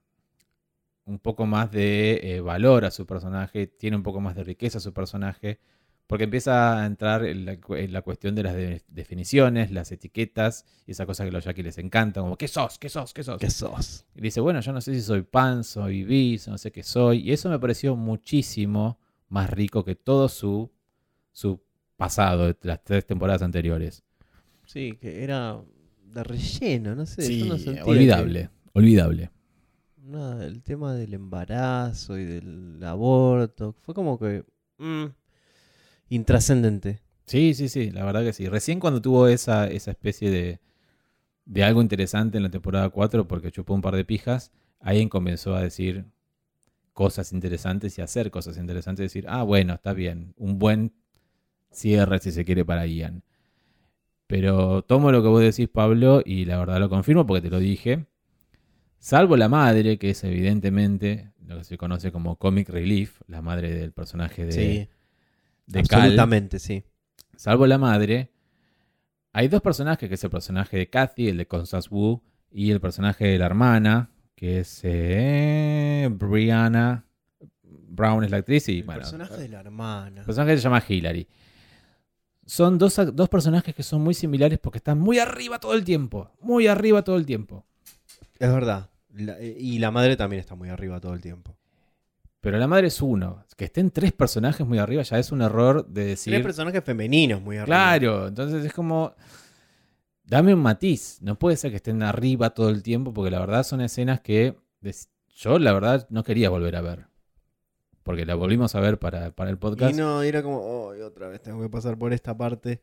[1.04, 4.78] un poco más de eh, valor a su personaje, tiene un poco más de riqueza
[4.78, 5.60] a su personaje,
[6.06, 9.90] porque empieza a entrar en la, cu- en la cuestión de las de- definiciones, las
[9.92, 12.78] etiquetas y esa cosa que a los yaquis les encanta, como ¿qué sos?
[12.78, 13.14] ¿Qué sos?
[13.14, 13.38] ¿Qué sos?
[13.38, 14.04] ¿Qué sos?
[14.14, 17.20] Y dice, bueno, yo no sé si soy pan, soy bis, no sé qué soy.
[17.28, 20.70] Y eso me pareció muchísimo más rico que todo su,
[21.32, 21.60] su
[21.96, 24.02] pasado de las tres temporadas anteriores.
[24.66, 25.58] Sí, que era
[26.12, 27.38] de relleno, no sé.
[27.38, 29.30] yo no sentía que- olvidable, olvidable.
[30.02, 33.74] Nada, el tema del embarazo y del aborto.
[33.80, 34.44] Fue como que.
[34.78, 35.04] mm,
[36.08, 37.00] intrascendente.
[37.26, 38.48] Sí, sí, sí, la verdad que sí.
[38.48, 40.60] Recién cuando tuvo esa, esa especie de,
[41.46, 45.54] de algo interesante en la temporada 4, porque chupó un par de pijas, ahí comenzó
[45.54, 46.04] a decir
[46.92, 49.04] cosas interesantes y hacer cosas interesantes.
[49.04, 50.92] Decir, ah, bueno, está bien, un buen
[51.70, 53.22] cierre si se quiere para Ian.
[54.26, 57.58] Pero tomo lo que vos decís, Pablo, y la verdad lo confirmo porque te lo
[57.58, 58.06] dije.
[58.98, 63.70] Salvo la madre, que es evidentemente lo que se conoce como comic relief, la madre
[63.74, 64.88] del personaje de, sí,
[65.66, 66.84] de Cal absolutamente, sí.
[67.36, 68.30] salvo la madre,
[69.32, 72.80] hay dos personajes, que es el personaje de Kathy, el de Constance Wu, y el
[72.80, 77.04] personaje de la hermana, que es eh, Brianna
[77.62, 80.20] Brown es la actriz y El bueno, personaje de la hermana.
[80.20, 81.26] el personaje se llama Hillary.
[82.46, 86.30] Son dos, dos personajes que son muy similares porque están muy arriba todo el tiempo,
[86.40, 87.64] muy arriba todo el tiempo.
[88.38, 88.90] Es verdad.
[89.14, 91.56] La- eh, y la madre también está muy arriba todo el tiempo.
[92.44, 93.42] Pero la madre es uno.
[93.56, 96.30] Que estén tres personajes muy arriba ya es un error de decir...
[96.30, 97.64] Tiene personajes femeninos muy arriba.
[97.64, 99.14] Claro, entonces es como.
[100.24, 101.18] Dame un matiz.
[101.22, 104.58] No puede ser que estén arriba todo el tiempo, porque la verdad son escenas que
[105.34, 107.06] yo, la verdad, no quería volver a ver.
[108.02, 109.96] Porque la volvimos a ver para, para el Y podcast.
[109.96, 112.82] no, era como, "Ay, otra vez tengo que pasar por esta parte.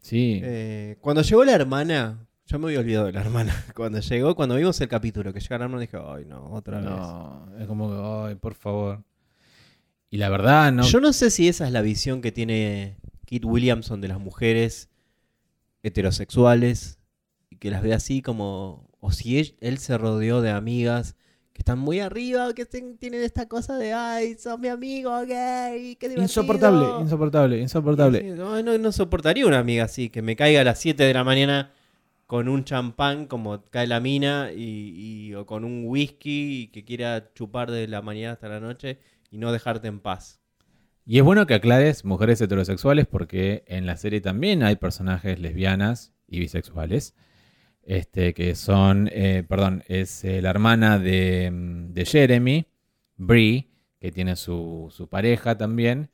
[0.00, 0.40] Sí.
[0.42, 3.54] Eh, cuando llegó la hermana, yo me había olvidado de la hermana.
[3.74, 6.90] Cuando llegó, cuando vimos el capítulo que llegó la hermana, dije, ay no, otra vez.
[6.90, 9.02] no, es como que, ay, por favor.
[10.10, 10.82] Y la verdad, no.
[10.84, 14.88] Yo no sé si esa es la visión que tiene Kit Williamson de las mujeres
[15.82, 16.98] heterosexuales
[17.50, 21.16] y que las ve así como, o si él, él se rodeó de amigas
[21.52, 25.94] que están muy arriba, que ten- tienen esta cosa de, ay, sos mi amigo, gay,
[25.96, 26.22] qué divertido".
[26.22, 28.22] Insoportable, insoportable, insoportable.
[28.34, 31.22] No, no, no soportaría una amiga así, que me caiga a las 7 de la
[31.22, 31.72] mañana
[32.26, 37.70] con un champán como cae la mina y, o con un whisky que quiera chupar
[37.70, 38.98] de la mañana hasta la noche
[39.30, 40.40] y no dejarte en paz.
[41.06, 46.12] Y es bueno que aclares mujeres heterosexuales porque en la serie también hay personajes lesbianas
[46.26, 47.14] y bisexuales.
[47.86, 52.66] Este, que son, eh, perdón, es eh, la hermana de, mm, de Jeremy,
[53.18, 53.68] Brie,
[54.00, 56.08] que tiene su, su pareja también.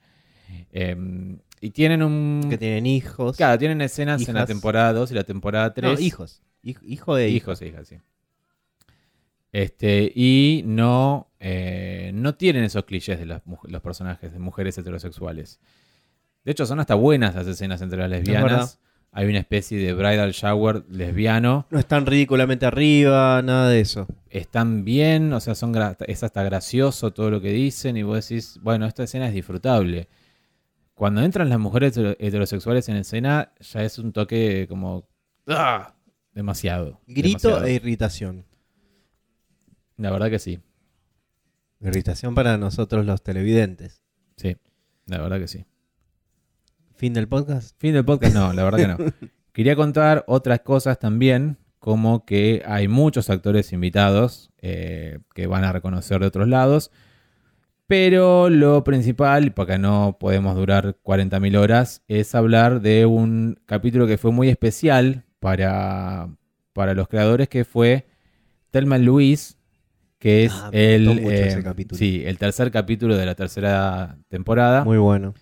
[0.72, 2.46] Em, y tienen un...
[2.48, 3.36] Que tienen hijos.
[3.36, 5.92] Claro, tienen escenas en la temporada 2 y la temporada 3.
[5.92, 6.42] No, hijos.
[6.62, 7.36] Hij- hijo de hijo.
[7.36, 7.96] Hijos e hijas, sí.
[9.52, 15.58] Este, y no, eh, no tienen esos clichés de las los personajes de mujeres heterosexuales.
[16.44, 18.78] De hecho, son hasta buenas las escenas entre las lesbianas.
[19.12, 21.66] Hay una especie de bridal shower lesbiano.
[21.70, 24.06] No están ridículamente arriba, nada de eso.
[24.28, 25.74] Están bien, o sea, son
[26.06, 27.96] es hasta gracioso todo lo que dicen.
[27.96, 30.08] Y vos decís, bueno, esta escena es disfrutable.
[31.00, 35.08] Cuando entran las mujeres hetero- heterosexuales en escena, ya es un toque como.
[35.46, 35.94] ¡ah!
[36.34, 37.00] Demasiado.
[37.06, 37.64] Grito demasiado.
[37.64, 38.44] e irritación.
[39.96, 40.60] La verdad que sí.
[41.80, 44.02] Irritación para nosotros los televidentes.
[44.36, 44.58] Sí,
[45.06, 45.64] la verdad que sí.
[46.96, 47.74] Fin del podcast.
[47.80, 49.30] Fin del podcast, no, la verdad que no.
[49.54, 55.72] Quería contar otras cosas también, como que hay muchos actores invitados eh, que van a
[55.72, 56.90] reconocer de otros lados.
[57.90, 64.16] Pero lo principal, porque no podemos durar 40.000 horas, es hablar de un capítulo que
[64.16, 66.28] fue muy especial para,
[66.72, 68.06] para los creadores, que fue
[68.70, 69.54] Thelma and Louise,
[70.20, 74.84] que es Ah, el, eh, sí, el tercer capítulo de la tercera temporada.
[74.84, 75.34] Muy bueno.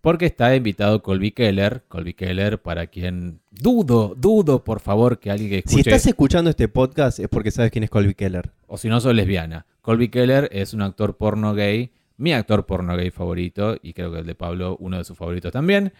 [0.00, 1.84] Porque está invitado Colby Keller.
[1.88, 6.48] Colby Keller, para quien dudo, dudo, por favor, que alguien que Si escuche, estás escuchando
[6.48, 8.52] este podcast es porque sabes quién es Colby Keller.
[8.68, 9.66] o si no sos lesbiana.
[9.84, 14.20] Colby Keller es un actor porno gay, mi actor porno gay favorito, y creo que
[14.20, 15.92] el de Pablo, uno de sus favoritos también.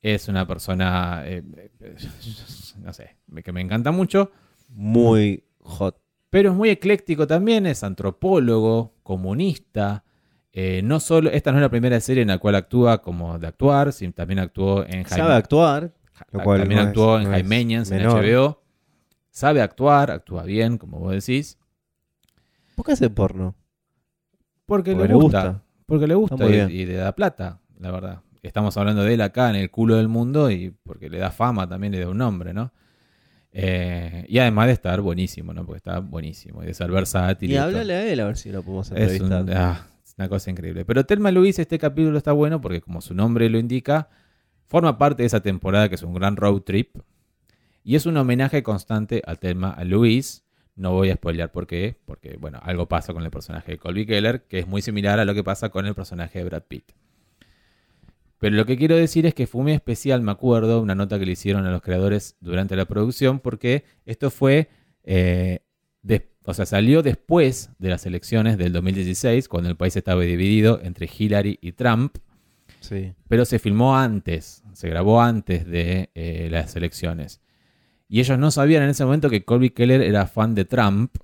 [0.00, 1.42] Es una persona, eh,
[1.80, 1.96] eh,
[2.82, 4.30] no sé, que me encanta mucho.
[4.70, 5.98] Muy hot.
[6.30, 10.02] Pero es muy ecléctico también, es antropólogo, comunista,
[10.54, 13.48] eh, no solo, esta no es la primera serie en la cual actúa como de
[13.48, 15.92] actuar, sino también actuó en Sabe actuar.
[16.32, 18.00] lo cual también no es- actuó en no Jaimenians, en.
[18.06, 18.62] HBO.
[19.30, 21.58] Sabe actuar, actúa bien, como vos decís.
[22.74, 23.54] ¿Por qué hace porno?
[24.66, 25.44] Porque, Porque le le gusta.
[25.44, 25.62] gusta.
[25.86, 28.20] Porque le gusta y, y le da plata, la verdad.
[28.42, 31.68] Estamos hablando de él acá en el culo del mundo y porque le da fama
[31.68, 32.72] también, le da un nombre, ¿no?
[33.52, 35.64] Eh, y además de estar buenísimo, ¿no?
[35.64, 37.52] Porque está buenísimo y de ser versátil.
[37.52, 39.56] Y háblale a él a ver si lo podemos Es, un- entrevistar.
[39.56, 40.84] ah, es una cosa increíble.
[40.84, 44.08] Pero Telma Luis, este capítulo está bueno porque, como su nombre lo indica,
[44.66, 46.96] forma parte de esa temporada que es un gran road trip.
[47.84, 50.43] Y es un homenaje constante a Telma a Luis.
[50.76, 54.06] No voy a spoilear por qué, porque, bueno, algo pasa con el personaje de Colby
[54.06, 56.92] Keller, que es muy similar a lo que pasa con el personaje de Brad Pitt.
[58.38, 61.24] Pero lo que quiero decir es que fue muy especial, me acuerdo, una nota que
[61.26, 64.68] le hicieron a los creadores durante la producción, porque esto fue,
[65.04, 65.60] eh,
[66.02, 70.80] des- o sea, salió después de las elecciones del 2016, cuando el país estaba dividido
[70.82, 72.16] entre Hillary y Trump,
[72.80, 73.14] Sí.
[73.28, 77.40] pero se filmó antes, se grabó antes de eh, las elecciones.
[78.08, 81.16] Y ellos no sabían en ese momento que Colby Keller era fan de Trump,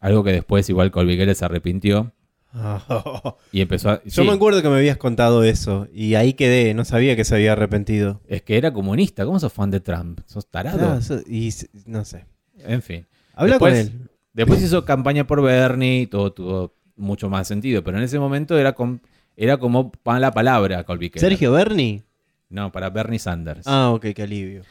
[0.00, 2.12] algo que después igual Colby Keller se arrepintió
[3.52, 4.02] y empezó a...
[4.04, 7.24] Yo sí, me acuerdo que me habías contado eso y ahí quedé, no sabía que
[7.24, 8.20] se había arrepentido.
[8.26, 10.20] Es que era comunista, ¿cómo sos fan de Trump?
[10.26, 10.98] ¿Sos tarado?
[11.28, 11.50] Y
[11.86, 12.24] no sé.
[12.58, 13.06] En fin.
[13.34, 14.08] Habla Después- con él.
[14.32, 18.74] Después hizo campaña por Bernie todo tuvo mucho más sentido, pero en ese momento era,
[18.74, 18.98] com-
[19.34, 21.30] era como la palabra Colby Keller.
[21.30, 22.02] Sergio Berni.
[22.50, 23.66] No, para Bernie Sanders.
[23.66, 24.62] Ah, ok, qué alivio.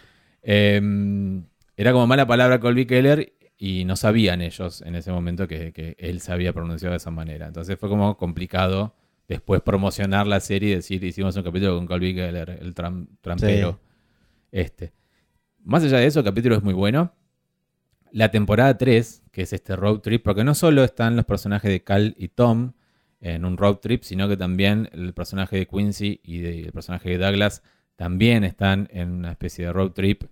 [0.47, 1.41] Eh,
[1.75, 5.95] era como mala palabra Colby Keller y no sabían ellos en ese momento que, que
[5.99, 7.47] él se había pronunciado de esa manera.
[7.47, 8.95] Entonces fue como complicado
[9.27, 13.79] después promocionar la serie y decir, hicimos un capítulo con Colby Keller, el tram- trampero.
[14.51, 14.93] Este.
[15.63, 17.11] Más allá de eso, el capítulo es muy bueno.
[18.11, 21.83] La temporada 3, que es este road trip, porque no solo están los personajes de
[21.83, 22.73] Cal y Tom
[23.19, 27.09] en un road trip, sino que también el personaje de Quincy y de- el personaje
[27.09, 27.63] de Douglas
[27.95, 30.23] también están en una especie de road trip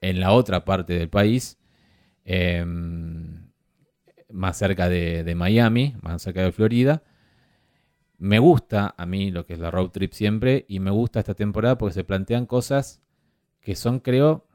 [0.00, 1.58] en la otra parte del país,
[2.24, 2.64] eh,
[4.30, 7.02] más cerca de, Miami, más cerca de Florida.
[8.18, 11.34] Me gusta a mí lo que es la road trip siempre y me gusta esta
[11.34, 13.00] temporada porque se plantean cosas
[13.60, 14.46] que son, creo,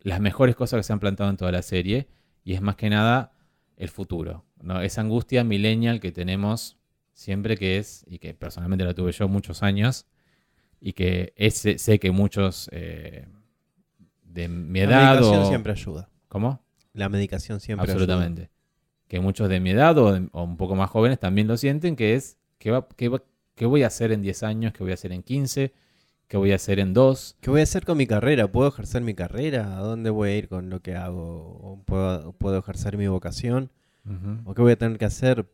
[0.00, 2.08] las mejores cosas que se han plantado en toda la serie
[2.42, 3.32] y es más que nada
[3.76, 4.80] el futuro, ¿no?
[4.80, 6.80] Esa angustia millennial que tenemos
[7.12, 10.06] siempre que es, y que personalmente la tuve yo muchos años,
[10.80, 13.26] y que es, sé que muchos eh,
[14.32, 15.48] de mi La edad medicación o...
[15.48, 16.08] siempre ayuda.
[16.28, 16.62] ¿Cómo?
[16.92, 18.50] La medicación siempre Absolutamente.
[19.08, 21.96] Que muchos de mi edad o, de- o un poco más jóvenes también lo sienten,
[21.96, 23.22] que es ¿qué, va- qué va-
[23.56, 24.72] qué voy a hacer en 10 años?
[24.72, 25.72] ¿Qué voy a hacer en 15?
[26.28, 27.36] ¿Qué voy a hacer en 2?
[27.40, 28.46] ¿Qué voy a hacer con mi carrera?
[28.52, 29.76] ¿Puedo ejercer mi carrera?
[29.78, 31.58] ¿A dónde voy a ir con lo que hago?
[31.60, 33.70] ¿O ¿Puedo, puedo ejercer mi vocación?
[34.44, 35.46] ¿O qué voy a tener que hacer?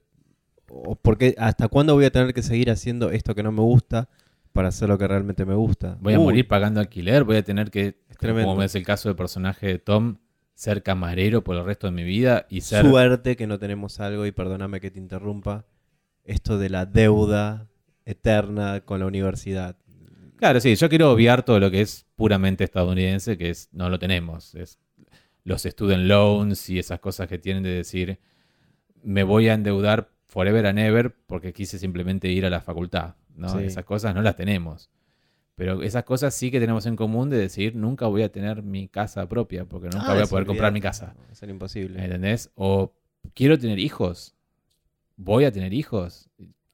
[0.68, 3.62] ¿O por qué- ¿Hasta cuándo voy a tener que seguir haciendo esto que no me
[3.62, 4.08] gusta
[4.52, 5.96] para hacer lo que realmente me gusta?
[6.00, 8.48] Voy a morir pagando alquiler, voy a tener que, tremendo.
[8.48, 10.18] como es el caso del personaje de Tom,
[10.54, 12.86] ser camarero por el resto de mi vida y ser...
[12.86, 15.66] Suerte que no tenemos algo, y perdóname que te interrumpa,
[16.24, 17.68] esto de la deuda
[18.04, 19.76] eterna con la universidad.
[20.36, 23.98] Claro, sí, yo quiero obviar todo lo que es puramente estadounidense, que es no lo
[23.98, 24.54] tenemos.
[24.54, 24.78] Es
[25.44, 28.18] los student loans y esas cosas que tienen de decir,
[29.02, 33.14] me voy a endeudar forever and ever porque quise simplemente ir a la facultad.
[33.34, 33.48] ¿no?
[33.50, 33.64] Sí.
[33.64, 34.90] Esas cosas no las tenemos.
[35.56, 38.88] Pero esas cosas sí que tenemos en común de decir, nunca voy a tener mi
[38.88, 41.16] casa propia porque nunca Ah, voy a poder comprar mi casa.
[41.32, 42.04] Ser imposible.
[42.04, 42.50] ¿Entendés?
[42.54, 42.92] O
[43.34, 44.36] quiero tener hijos.
[45.16, 46.28] Voy a tener hijos.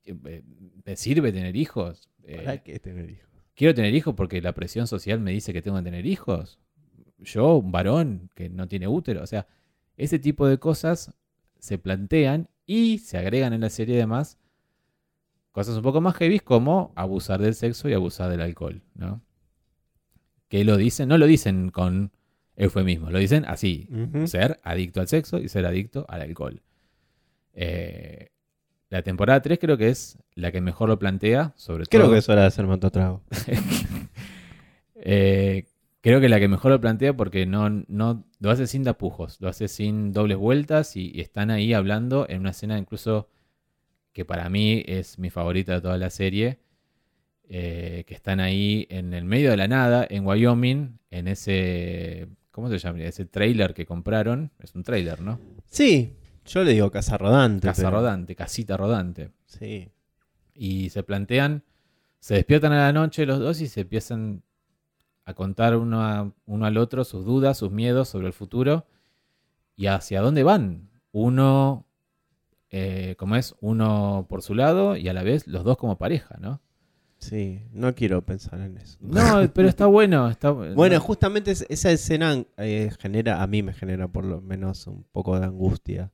[0.05, 0.43] Eh,
[0.85, 2.11] ¿Me sirve tener hijos?
[2.25, 3.29] Eh, ¿Para qué tener hijos?
[3.55, 6.59] quiero tener hijos porque la presión social me dice que tengo que tener hijos.
[7.19, 9.23] Yo, un varón que no tiene útero.
[9.23, 9.47] O sea,
[9.97, 11.15] ese tipo de cosas
[11.61, 14.39] se plantean y se agregan en la serie además
[15.53, 19.23] cosas un poco más heavy como abusar del sexo y abusar del alcohol, ¿no?
[20.49, 22.11] Que lo dicen, no lo dicen con
[22.57, 23.89] eufemismo, lo dicen así,
[24.27, 26.63] ser adicto al sexo y ser adicto al alcohol.
[27.55, 28.31] Eh,
[28.89, 32.13] la temporada 3 creo que es la que mejor lo plantea, sobre Creo todo.
[32.13, 33.23] que es hora de hacer trago.
[35.05, 35.67] Eh,
[36.01, 39.49] creo que la que mejor lo plantea porque no, no lo hace sin tapujos, lo
[39.49, 43.29] hace sin dobles vueltas y, y están ahí hablando en una escena incluso
[44.13, 46.59] que para mí es mi favorita de toda la serie,
[47.49, 52.69] eh, que están ahí en el medio de la nada, en Wyoming, en ese, ¿cómo
[52.69, 53.01] se llama?
[53.03, 55.39] Ese trailer que compraron, es un trailer, ¿no?
[55.67, 56.15] Sí,
[56.47, 57.67] yo le digo casa rodante.
[57.69, 59.31] Casa pero- rodante, casita rodante.
[59.47, 59.91] Sí.
[60.55, 61.63] y se plantean,
[62.21, 64.43] se despiertan a la noche los dos y se empiezan
[65.25, 68.87] a contar uno, a- uno al otro sus dudas, sus miedos sobre el futuro
[69.77, 70.91] y hacia dónde van.
[71.11, 71.87] Uno
[72.73, 76.37] eh, como es, uno por su lado y a la vez los dos como pareja,
[76.41, 76.63] ¿no?
[77.19, 78.99] Sí, no quiero pensar en eso.
[79.01, 80.29] No, pero está bueno.
[80.29, 85.05] Está, bueno, justamente esa escena eh, genera, a mí me genera por lo menos un
[85.13, 86.11] poco de angustia.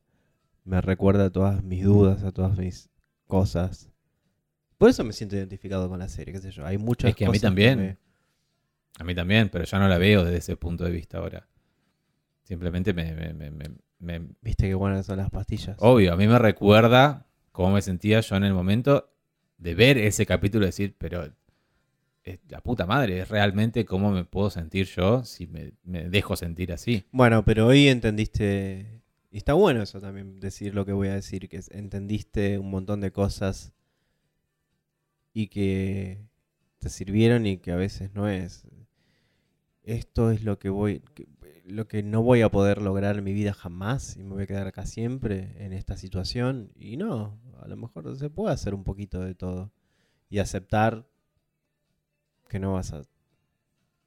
[0.65, 2.91] Me recuerda a todas mis dudas, a todas mis
[3.27, 3.89] cosas.
[4.77, 6.67] Por eso me siento identificado con la serie, qué sé yo.
[6.67, 7.99] Hay muchas Es que a mí también.
[8.99, 11.49] A mí también, pero ya no la veo desde ese punto de vista ahora.
[12.43, 13.51] Simplemente me, me,
[13.99, 15.77] Viste qué buenas son las pastillas.
[15.81, 19.11] Obvio, a mí me recuerda cómo me sentía yo en el momento
[19.57, 21.29] de ver ese capítulo y decir, pero
[22.49, 27.05] la puta madre, es realmente cómo me puedo sentir yo si me, dejo sentir así.
[27.11, 31.49] Bueno, pero hoy entendiste, y está bueno eso también, decir lo que voy a decir,
[31.49, 33.73] que entendiste un montón de cosas
[35.33, 36.27] y que
[36.79, 38.67] te sirvieron y que a veces no es.
[39.83, 41.03] Esto es lo que voy,
[41.69, 44.47] lo que no voy a poder lograr en mi vida jamás y me voy a
[44.47, 46.73] quedar acá siempre en esta situación.
[46.75, 49.71] Y no, a lo mejor se puede hacer un poquito de todo
[50.31, 51.07] y aceptar
[52.49, 53.03] que no vas a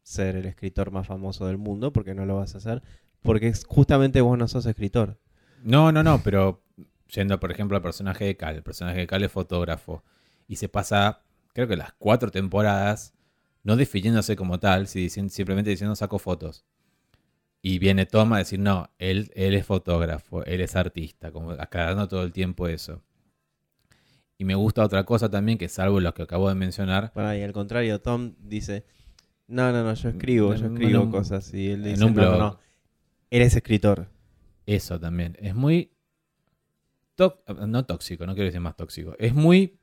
[0.02, 2.82] ser el escritor más famoso del mundo porque no lo vas a hacer,
[3.22, 5.20] porque justamente vos no sos escritor.
[5.64, 6.64] No, no, no, pero
[7.10, 10.04] yendo por ejemplo al personaje de Cal, el personaje de Cal es fotógrafo
[10.48, 11.22] y se pasa,
[11.54, 13.14] creo que las cuatro temporadas,
[13.64, 16.66] no definiéndose como tal, simplemente diciendo saco fotos.
[17.62, 22.08] Y viene Tom a decir, no, él, él es fotógrafo, él es artista, como aclarando
[22.08, 23.04] todo el tiempo eso.
[24.38, 27.14] Y me gusta otra cosa también, que salvo lo que acabo de mencionar.
[27.14, 28.86] Para, y al contrario, Tom dice,
[29.46, 31.54] no, no, no, yo escribo, yo escribo cosas.
[31.54, 32.60] Y él dice, no, no, no,
[33.30, 34.10] él es escritor.
[34.66, 35.38] Eso también.
[35.40, 35.92] Es muy...
[37.68, 39.16] no tóxico, no quiero decir más tóxico.
[39.20, 39.78] Es muy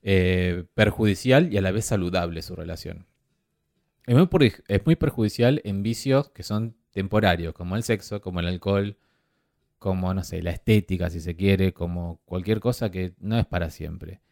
[0.00, 3.07] eh, perjudicial y a la vez saludable su relación.
[4.08, 8.96] Es muy, perjudicial en vicios que son temporarios, como el sexo, como el alcohol,
[9.78, 13.68] como, no sé, la estética, si se quiere, como cualquier cosa que no es para
[13.68, 14.22] siempre.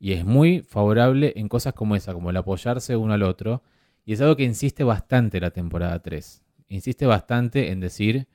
[0.00, 3.62] Y es muy favorable en cosas como esa, como el apoyarse uno al otro.
[4.04, 6.42] Y es algo que insiste bastante la temporada 3.
[6.66, 8.26] Insiste bastante en decir,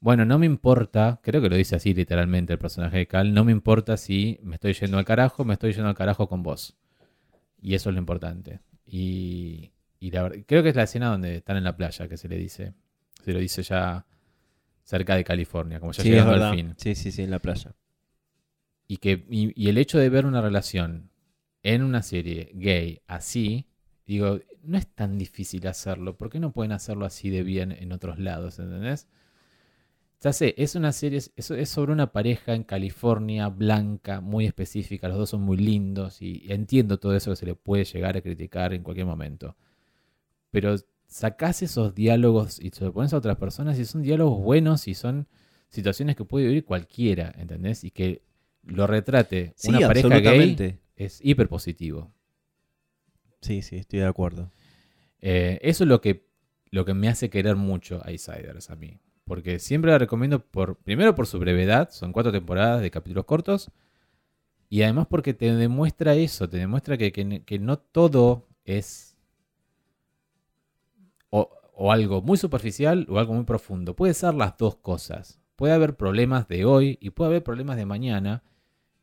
[0.00, 3.42] bueno, no me importa, creo que lo dice así literalmente el personaje de Cal, no
[3.44, 6.76] me importa si me estoy yendo al carajo, me estoy yendo al carajo con vos.
[7.62, 8.60] Y eso es lo importante.
[8.84, 12.38] Y, y creo que es la escena donde están en la playa, que se le
[12.38, 12.72] dice.
[13.22, 14.06] Se lo dice ya
[14.82, 16.74] cerca de California, como ya llegando al fin.
[16.78, 17.74] Sí, sí, sí, en la playa.
[18.88, 21.10] Y, que, y, el hecho de ver una relación
[21.62, 23.66] en una serie gay así,
[24.06, 26.16] digo, no es tan difícil hacerlo.
[26.16, 28.58] ¿Por qué no pueden hacerlo así de bien en otros lados?
[28.58, 29.06] ¿Entendés?
[30.22, 35.08] Ya sé, es una serie, es, es sobre una pareja en California, blanca, muy específica,
[35.08, 38.20] los dos son muy lindos y entiendo todo eso que se le puede llegar a
[38.22, 39.56] criticar en cualquier momento
[40.50, 40.76] pero
[41.06, 44.94] sacás esos diálogos y se lo pones a otras personas y son diálogos buenos y
[44.94, 45.26] son
[45.68, 47.84] situaciones que puede vivir cualquiera, ¿entendés?
[47.84, 48.22] Y que
[48.62, 52.12] lo retrate una pareja gay es hiper positivo.
[53.40, 54.50] Sí, sí, estoy de acuerdo.
[55.20, 56.26] Eh, eso es lo que,
[56.70, 59.00] lo que me hace querer mucho a Insiders a mí.
[59.24, 63.70] Porque siempre la recomiendo por, primero por su brevedad, son cuatro temporadas de capítulos cortos.
[64.68, 69.09] Y además porque te demuestra eso, te demuestra que, que no todo es
[71.82, 73.96] o, algo muy superficial o algo muy profundo.
[73.96, 75.40] Puede ser las dos cosas.
[75.56, 78.42] Puede haber problemas de hoy y puede haber problemas de mañana.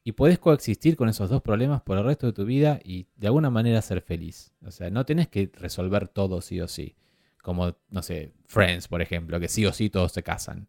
[0.04, 3.28] Y puedes coexistir con esos dos problemas por el resto de tu vida y de
[3.28, 4.54] alguna manera ser feliz.
[4.64, 6.96] O sea, no tenés que resolver todo sí o sí.
[7.42, 10.68] Como, no sé, Friends, por ejemplo, que sí o sí todos se casan.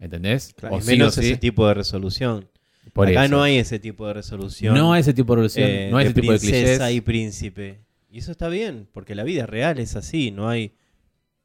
[0.00, 0.54] ¿Entendés?
[0.68, 2.48] o menos ese tipo de resolución.
[2.92, 4.74] Por Acá no hay ese tipo de resolución.
[4.74, 5.70] No hay ese tipo de resolución.
[5.70, 6.80] Eh, no hay ese tipo de clichés.
[6.90, 7.84] y príncipe.
[8.10, 10.32] Y eso está bien, porque la vida real es así.
[10.32, 10.74] No hay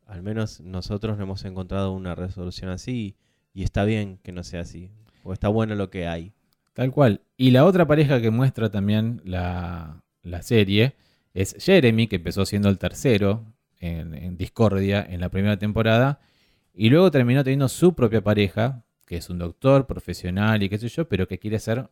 [0.07, 3.15] al menos nosotros no hemos encontrado una resolución así
[3.53, 4.89] y está bien que no sea así,
[5.21, 6.33] porque está bueno lo que hay.
[6.73, 7.21] Tal cual.
[7.35, 10.01] Y la otra pareja que muestra también la,
[10.41, 10.95] serie
[11.33, 13.43] es Jeremy, que empezó siendo el tercero
[13.79, 16.19] en, Discordia en la primera temporada,
[16.73, 20.87] y luego terminó teniendo su propia pareja, que es un doctor profesional y qué sé
[20.87, 21.89] yo, pero que quiere ser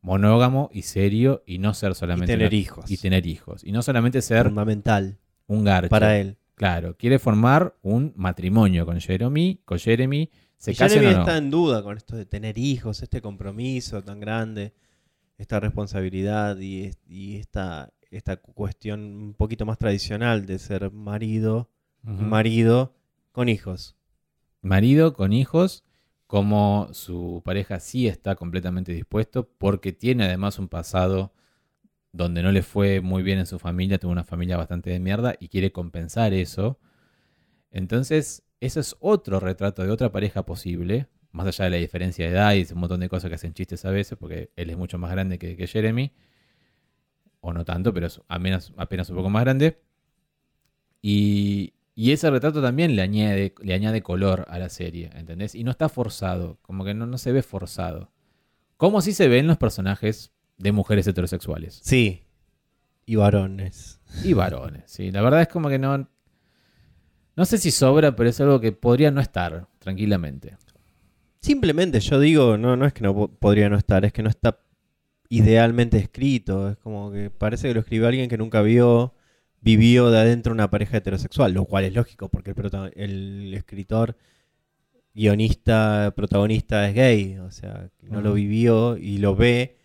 [0.00, 2.32] monógamo y serio y no ser solamente...
[2.32, 2.90] Y tener hijos.
[2.90, 3.64] Y tener hijos.
[3.64, 4.44] Y no solamente ser...
[4.44, 5.18] Fundamental.
[5.46, 5.88] Un garcho.
[5.88, 6.36] Para él.
[6.62, 10.30] Claro, quiere formar un matrimonio con Jeremy, con Jeremy.
[10.58, 14.72] Se Jeremy está en duda con esto de tener hijos, este compromiso tan grande,
[15.38, 16.88] esta responsabilidad y,
[17.36, 21.68] esta, esta cuestión un poquito más tradicional de ser marido,
[22.02, 22.94] marido
[23.32, 23.96] con hijos.
[24.60, 25.82] Marido con hijos,
[26.28, 31.32] como su pareja sí está completamente dispuesto, porque tiene además un pasado
[32.12, 35.34] donde no le fue muy bien en su familia, tuvo una familia bastante de mierda
[35.40, 36.78] y quiere compensar eso.
[37.70, 42.32] Entonces, ese es otro retrato de otra pareja posible, más allá de la diferencia de
[42.32, 44.98] edad y un montón de cosas que hacen chistes a veces, porque él es mucho
[44.98, 46.12] más grande que, Jeremy,
[47.40, 49.80] o no tanto, pero es apenas, apenas un poco más grande.
[51.00, 55.54] Y, ese retrato también le añade, le añade color a la serie, ¿entendés?
[55.54, 58.12] Y no está forzado, como que no, no se ve forzado.
[58.76, 61.80] Como si se ven los personajes de mujeres heterosexuales.
[61.82, 62.24] Sí.
[63.04, 64.00] Y varones.
[64.24, 65.10] Y varones, sí.
[65.10, 66.08] La verdad es como que no.
[67.34, 70.56] No sé si sobra, pero es algo que podría no estar, tranquilamente.
[71.40, 74.60] Simplemente yo digo, no, no es que no podría no estar, es que no está
[75.28, 76.70] idealmente escrito.
[76.70, 79.14] Es como que parece que lo escribió alguien que nunca vio,
[79.60, 84.16] vivió de adentro una pareja heterosexual, lo cual es lógico, porque el, el escritor,
[85.14, 87.38] guionista, protagonista es gay.
[87.38, 89.78] O sea, no lo vivió y lo ve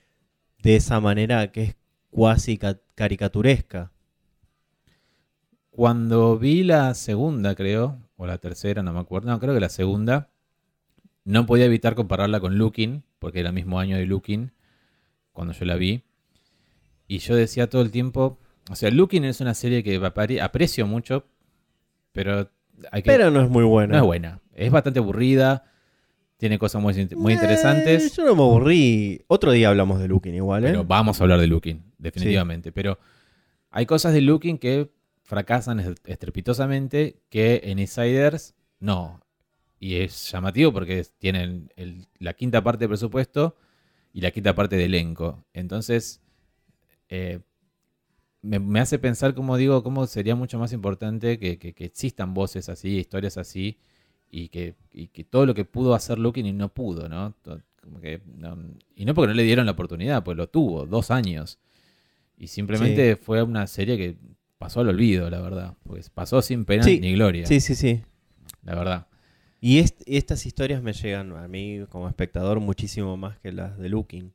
[0.68, 1.76] de esa manera que es
[2.10, 2.60] cuasi
[2.94, 3.94] caricaturesca.
[5.70, 9.70] Cuando vi la segunda, creo, o la tercera, no me acuerdo, no, creo que la
[9.70, 10.30] segunda,
[11.24, 14.52] no podía evitar compararla con Looking, porque era el mismo año de Looking,
[15.32, 16.04] cuando yo la vi.
[17.08, 18.38] Y yo decía todo el tiempo,
[18.70, 19.96] o sea, Looking es una serie que
[20.42, 21.28] aprecio mucho,
[22.12, 22.52] pero
[22.92, 23.94] hay que, Pero no es muy buena.
[23.94, 24.42] No es buena.
[24.54, 25.72] Es bastante aburrida.
[26.38, 28.06] Tiene cosas muy, muy interesantes.
[28.06, 29.24] Eh, yo no me aburrí.
[29.28, 30.70] Otro día hablamos de Looking igual, ¿eh?
[30.70, 32.72] Pero vamos a hablar de Looking, definitivamente.
[32.72, 33.00] Pero
[33.72, 34.92] hay cosas de Looking que
[35.24, 39.22] fracasan estrepitosamente que en Insiders no.
[39.80, 41.72] Y es llamativo porque tienen
[42.20, 43.56] la quinta parte de presupuesto
[44.14, 45.46] y la quinta parte de elenco.
[45.54, 46.22] Entonces,
[47.10, 47.40] eh,
[48.42, 53.38] me, hace pensar, como digo, cómo sería mucho más importante que, existan voces así, historias
[53.38, 53.80] así,
[54.30, 54.76] y que,
[55.14, 57.34] que, todo lo que pudo hacer Looking y no pudo, ¿no?
[58.96, 61.60] Y no porque no le dieron la oportunidad, pues lo tuvo, dos años.
[62.38, 64.18] Y simplemente fue una serie que
[64.58, 65.76] pasó al olvido, la verdad.
[65.84, 67.46] Pues pasó sin pena ni gloria.
[67.46, 68.04] Sí, sí, sí.
[68.64, 69.08] La verdad.
[69.60, 74.34] Y estas historias me llegan a mí como espectador muchísimo más que las de Looking.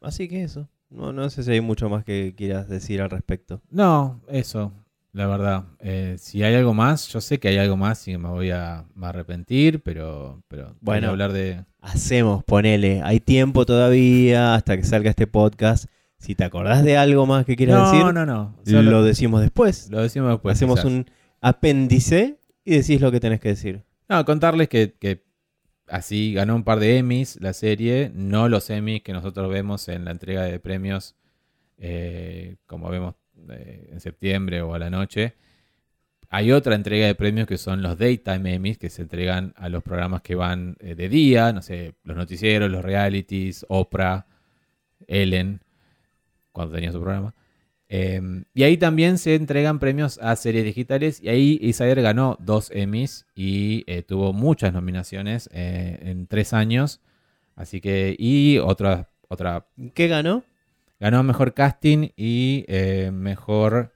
[0.00, 0.68] Así que eso.
[0.90, 3.62] No, no sé si hay mucho más que quieras decir al respecto.
[3.70, 4.72] No, eso,
[5.12, 5.64] la verdad.
[5.80, 8.84] Eh, si hay algo más, yo sé que hay algo más y me voy a,
[9.00, 11.64] arrepentir, pero, pero bueno, hablar de...
[11.80, 15.86] Hacemos, ponele, hay tiempo todavía hasta que salga este podcast.
[16.18, 19.88] Si te acordás de algo más que quieras decir, no, no, lo decimos después.
[19.90, 20.56] Lo decimos después.
[20.56, 21.06] Hacemos un
[21.40, 23.84] apéndice y decís lo que tenés que decir.
[24.08, 25.22] No, contarles que, que
[25.88, 30.04] así ganó un par de Emmys la serie, no los Emmys que nosotros vemos en
[30.04, 31.14] la entrega de premios,
[31.78, 33.14] eh, como vemos
[33.50, 35.34] eh, en septiembre o a la noche.
[36.30, 39.82] Hay otra entrega de premios que son los Daytime Emmys, que se entregan a los
[39.82, 44.26] programas que van eh, de día, no sé, los noticieros, los realities, Oprah,
[45.06, 45.62] Ellen,
[46.52, 47.34] cuando tenía su programa.
[47.88, 51.22] Em, y ahí también se entregan premios a series digitales.
[51.22, 57.00] Y ahí Isader ganó dos Emmys y eh, tuvo muchas nominaciones en tres años.
[57.56, 59.66] Así que, y otra, otra.
[59.94, 60.44] ¿Qué ganó?
[61.00, 63.92] Ganó mejor casting y eh, mejor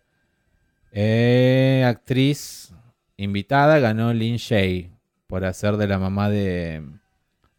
[0.92, 2.72] eh, actriz
[3.16, 3.78] invitada.
[3.78, 4.92] Ganó Lin Shay
[5.26, 6.82] por hacer de la mamá de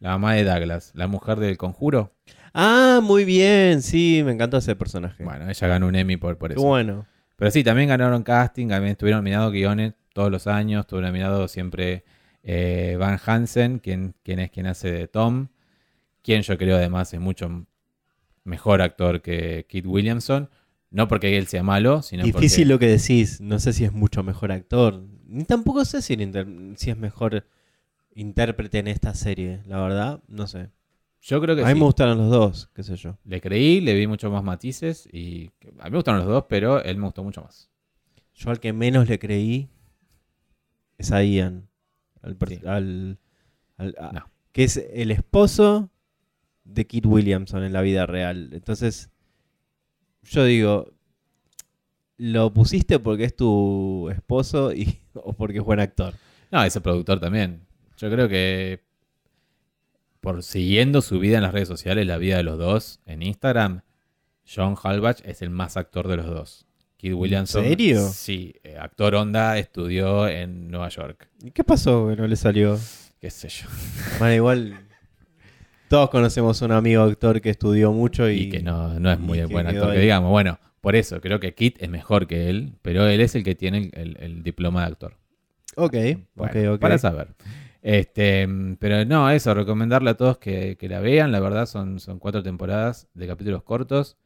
[0.00, 2.12] la mamá de Douglas, la mujer del conjuro.
[2.52, 5.24] Ah, muy bien, sí, me encantó ese personaje.
[5.24, 6.62] Bueno, ella ganó un Emmy por, por eso.
[6.62, 7.06] bueno.
[7.36, 12.04] Pero sí, también ganaron casting, también estuvieron nominados guiones todos los años, estuvo nominado siempre
[12.42, 15.48] eh, Van Hansen, quien, quien es quien hace de Tom,
[16.22, 17.66] quien yo creo además es mucho
[18.44, 20.48] mejor actor que Kit Williamson.
[20.90, 23.40] No porque él sea malo, sino Difícil lo que decís.
[23.40, 25.04] No sé si es mucho mejor actor.
[25.26, 26.16] Ni tampoco sé si,
[26.76, 27.44] si es mejor
[28.14, 29.60] intérprete en esta serie.
[29.66, 30.70] La verdad, no sé.
[31.20, 33.18] Yo creo que A mí me gustaron los dos, qué sé yo.
[33.24, 36.82] Le creí, le vi muchos más matices y a mí me gustaron los dos, pero
[36.82, 37.70] él me gustó mucho más.
[38.34, 39.70] Yo al que menos le creí
[40.98, 41.68] es a Ian.
[42.22, 43.18] Al,
[44.52, 45.90] Que es el esposo
[46.64, 48.50] de Kit Williamson en la vida real.
[48.52, 49.10] Entonces,
[50.22, 50.92] yo digo,
[52.16, 56.14] ¿lo pusiste porque es tu esposo y, o porque es buen actor?
[56.50, 57.60] No, es el productor también.
[57.96, 58.82] Yo creo que
[60.20, 63.82] por siguiendo su vida en las redes sociales, la vida de los dos en Instagram,
[64.46, 66.66] John Halbach es el más actor de los dos.
[66.96, 67.64] Kid Williamson.
[67.64, 68.08] ¿En serio?
[68.08, 71.28] Sí, eh, actor onda, estudió en Nueva York.
[71.42, 72.78] ¿Y qué pasó que no le salió?
[73.20, 73.66] Qué sé yo.
[74.18, 74.78] Bueno, igual
[75.88, 79.66] todos conocemos un amigo actor que estudió mucho y, que no, no es muy buen
[79.66, 80.30] actor, que digamos.
[80.30, 83.54] Bueno, por eso creo que Kit es mejor que él, pero él es el que
[83.54, 85.16] tiene el, diploma de actor.
[85.76, 85.94] Ok,
[86.36, 86.80] ok, ok.
[86.80, 87.34] Para saber.
[87.82, 91.32] Este, pero no, eso, recomendarle a todos que, la vean.
[91.32, 94.16] La verdad, son, son cuatro temporadas de capítulos cortos.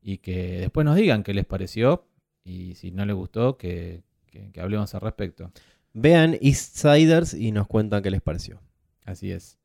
[0.00, 2.06] Y que después nos digan qué les pareció.
[2.44, 5.50] Y si no les gustó, que, que hablemos al respecto.
[5.92, 8.60] Vean Eastsiders y nos cuentan qué les pareció.
[9.04, 9.57] Así es.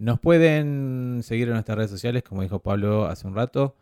[0.00, 3.76] Nos pueden seguir en nuestras redes sociales, como dijo Pablo hace un rato.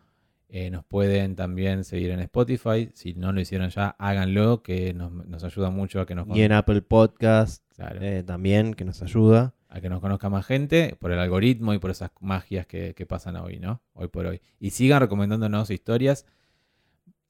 [0.49, 2.89] Eh, nos pueden también seguir en Spotify.
[2.93, 6.41] Si no lo hicieron ya, háganlo, que nos, nos ayuda mucho a que nos Y
[6.41, 8.01] en Apple Podcast Claro.
[8.01, 9.53] eh, también, que nos ayuda.
[9.69, 13.05] a que nos conozca más gente por el algoritmo y por esas magias que, que
[13.05, 13.81] pasan hoy, ¿no?
[13.93, 14.41] Hoy por hoy.
[14.59, 16.25] Y sigan recomendándonos historias.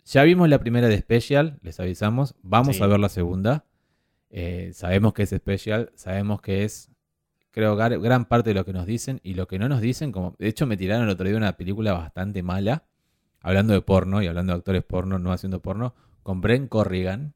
[0.05, 2.33] Ya vimos la primera de Special, les avisamos.
[2.41, 2.83] Vamos Sí.
[2.83, 3.65] a ver la segunda.
[4.31, 6.88] Eh, sabemos que es Special, sabemos que es,
[7.51, 10.35] creo, gran parte de lo que nos dicen y lo que no nos dicen, como
[10.39, 12.83] de hecho me tiraron el otro día una película bastante mala,
[13.41, 15.93] hablando de porno y hablando de actores porno, no haciendo porno,
[16.23, 17.33] con Brent Corrigan.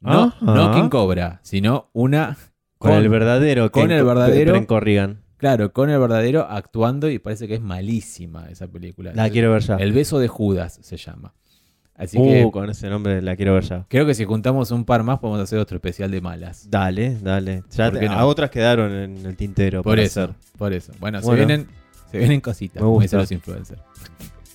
[0.00, 2.36] No, no quien cobra, sino una
[2.78, 3.72] Con, Con- el verdadero.
[3.72, 5.22] con el verdadero- Brent Corrigan.
[5.38, 9.12] Claro, con el verdadero actuando y parece que es malísima esa película.
[9.14, 9.76] La quiero ver ya.
[9.76, 11.34] El beso de Judas se llama.
[11.98, 13.86] Así uh, que con ese nombre la quiero ver ya.
[13.88, 16.68] creo que si juntamos un par más podemos hacer otro especial de malas.
[16.70, 17.62] Dale, dale.
[17.74, 17.86] Ya.
[18.12, 19.82] A otras quedaron en el tintero.
[19.82, 20.92] Por eso, hacer por eso.
[21.00, 21.40] Bueno, Bueno.
[21.40, 21.68] se vienen
[22.10, 23.16] se vienen cositas, Me gusta.
[23.16, 23.80] los influencers.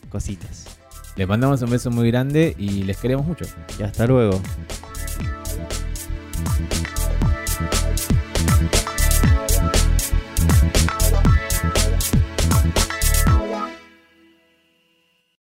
[0.10, 0.78] cositas.
[1.16, 3.46] Les mandamos un beso muy grande y les queremos mucho.
[3.80, 4.40] Y hasta luego.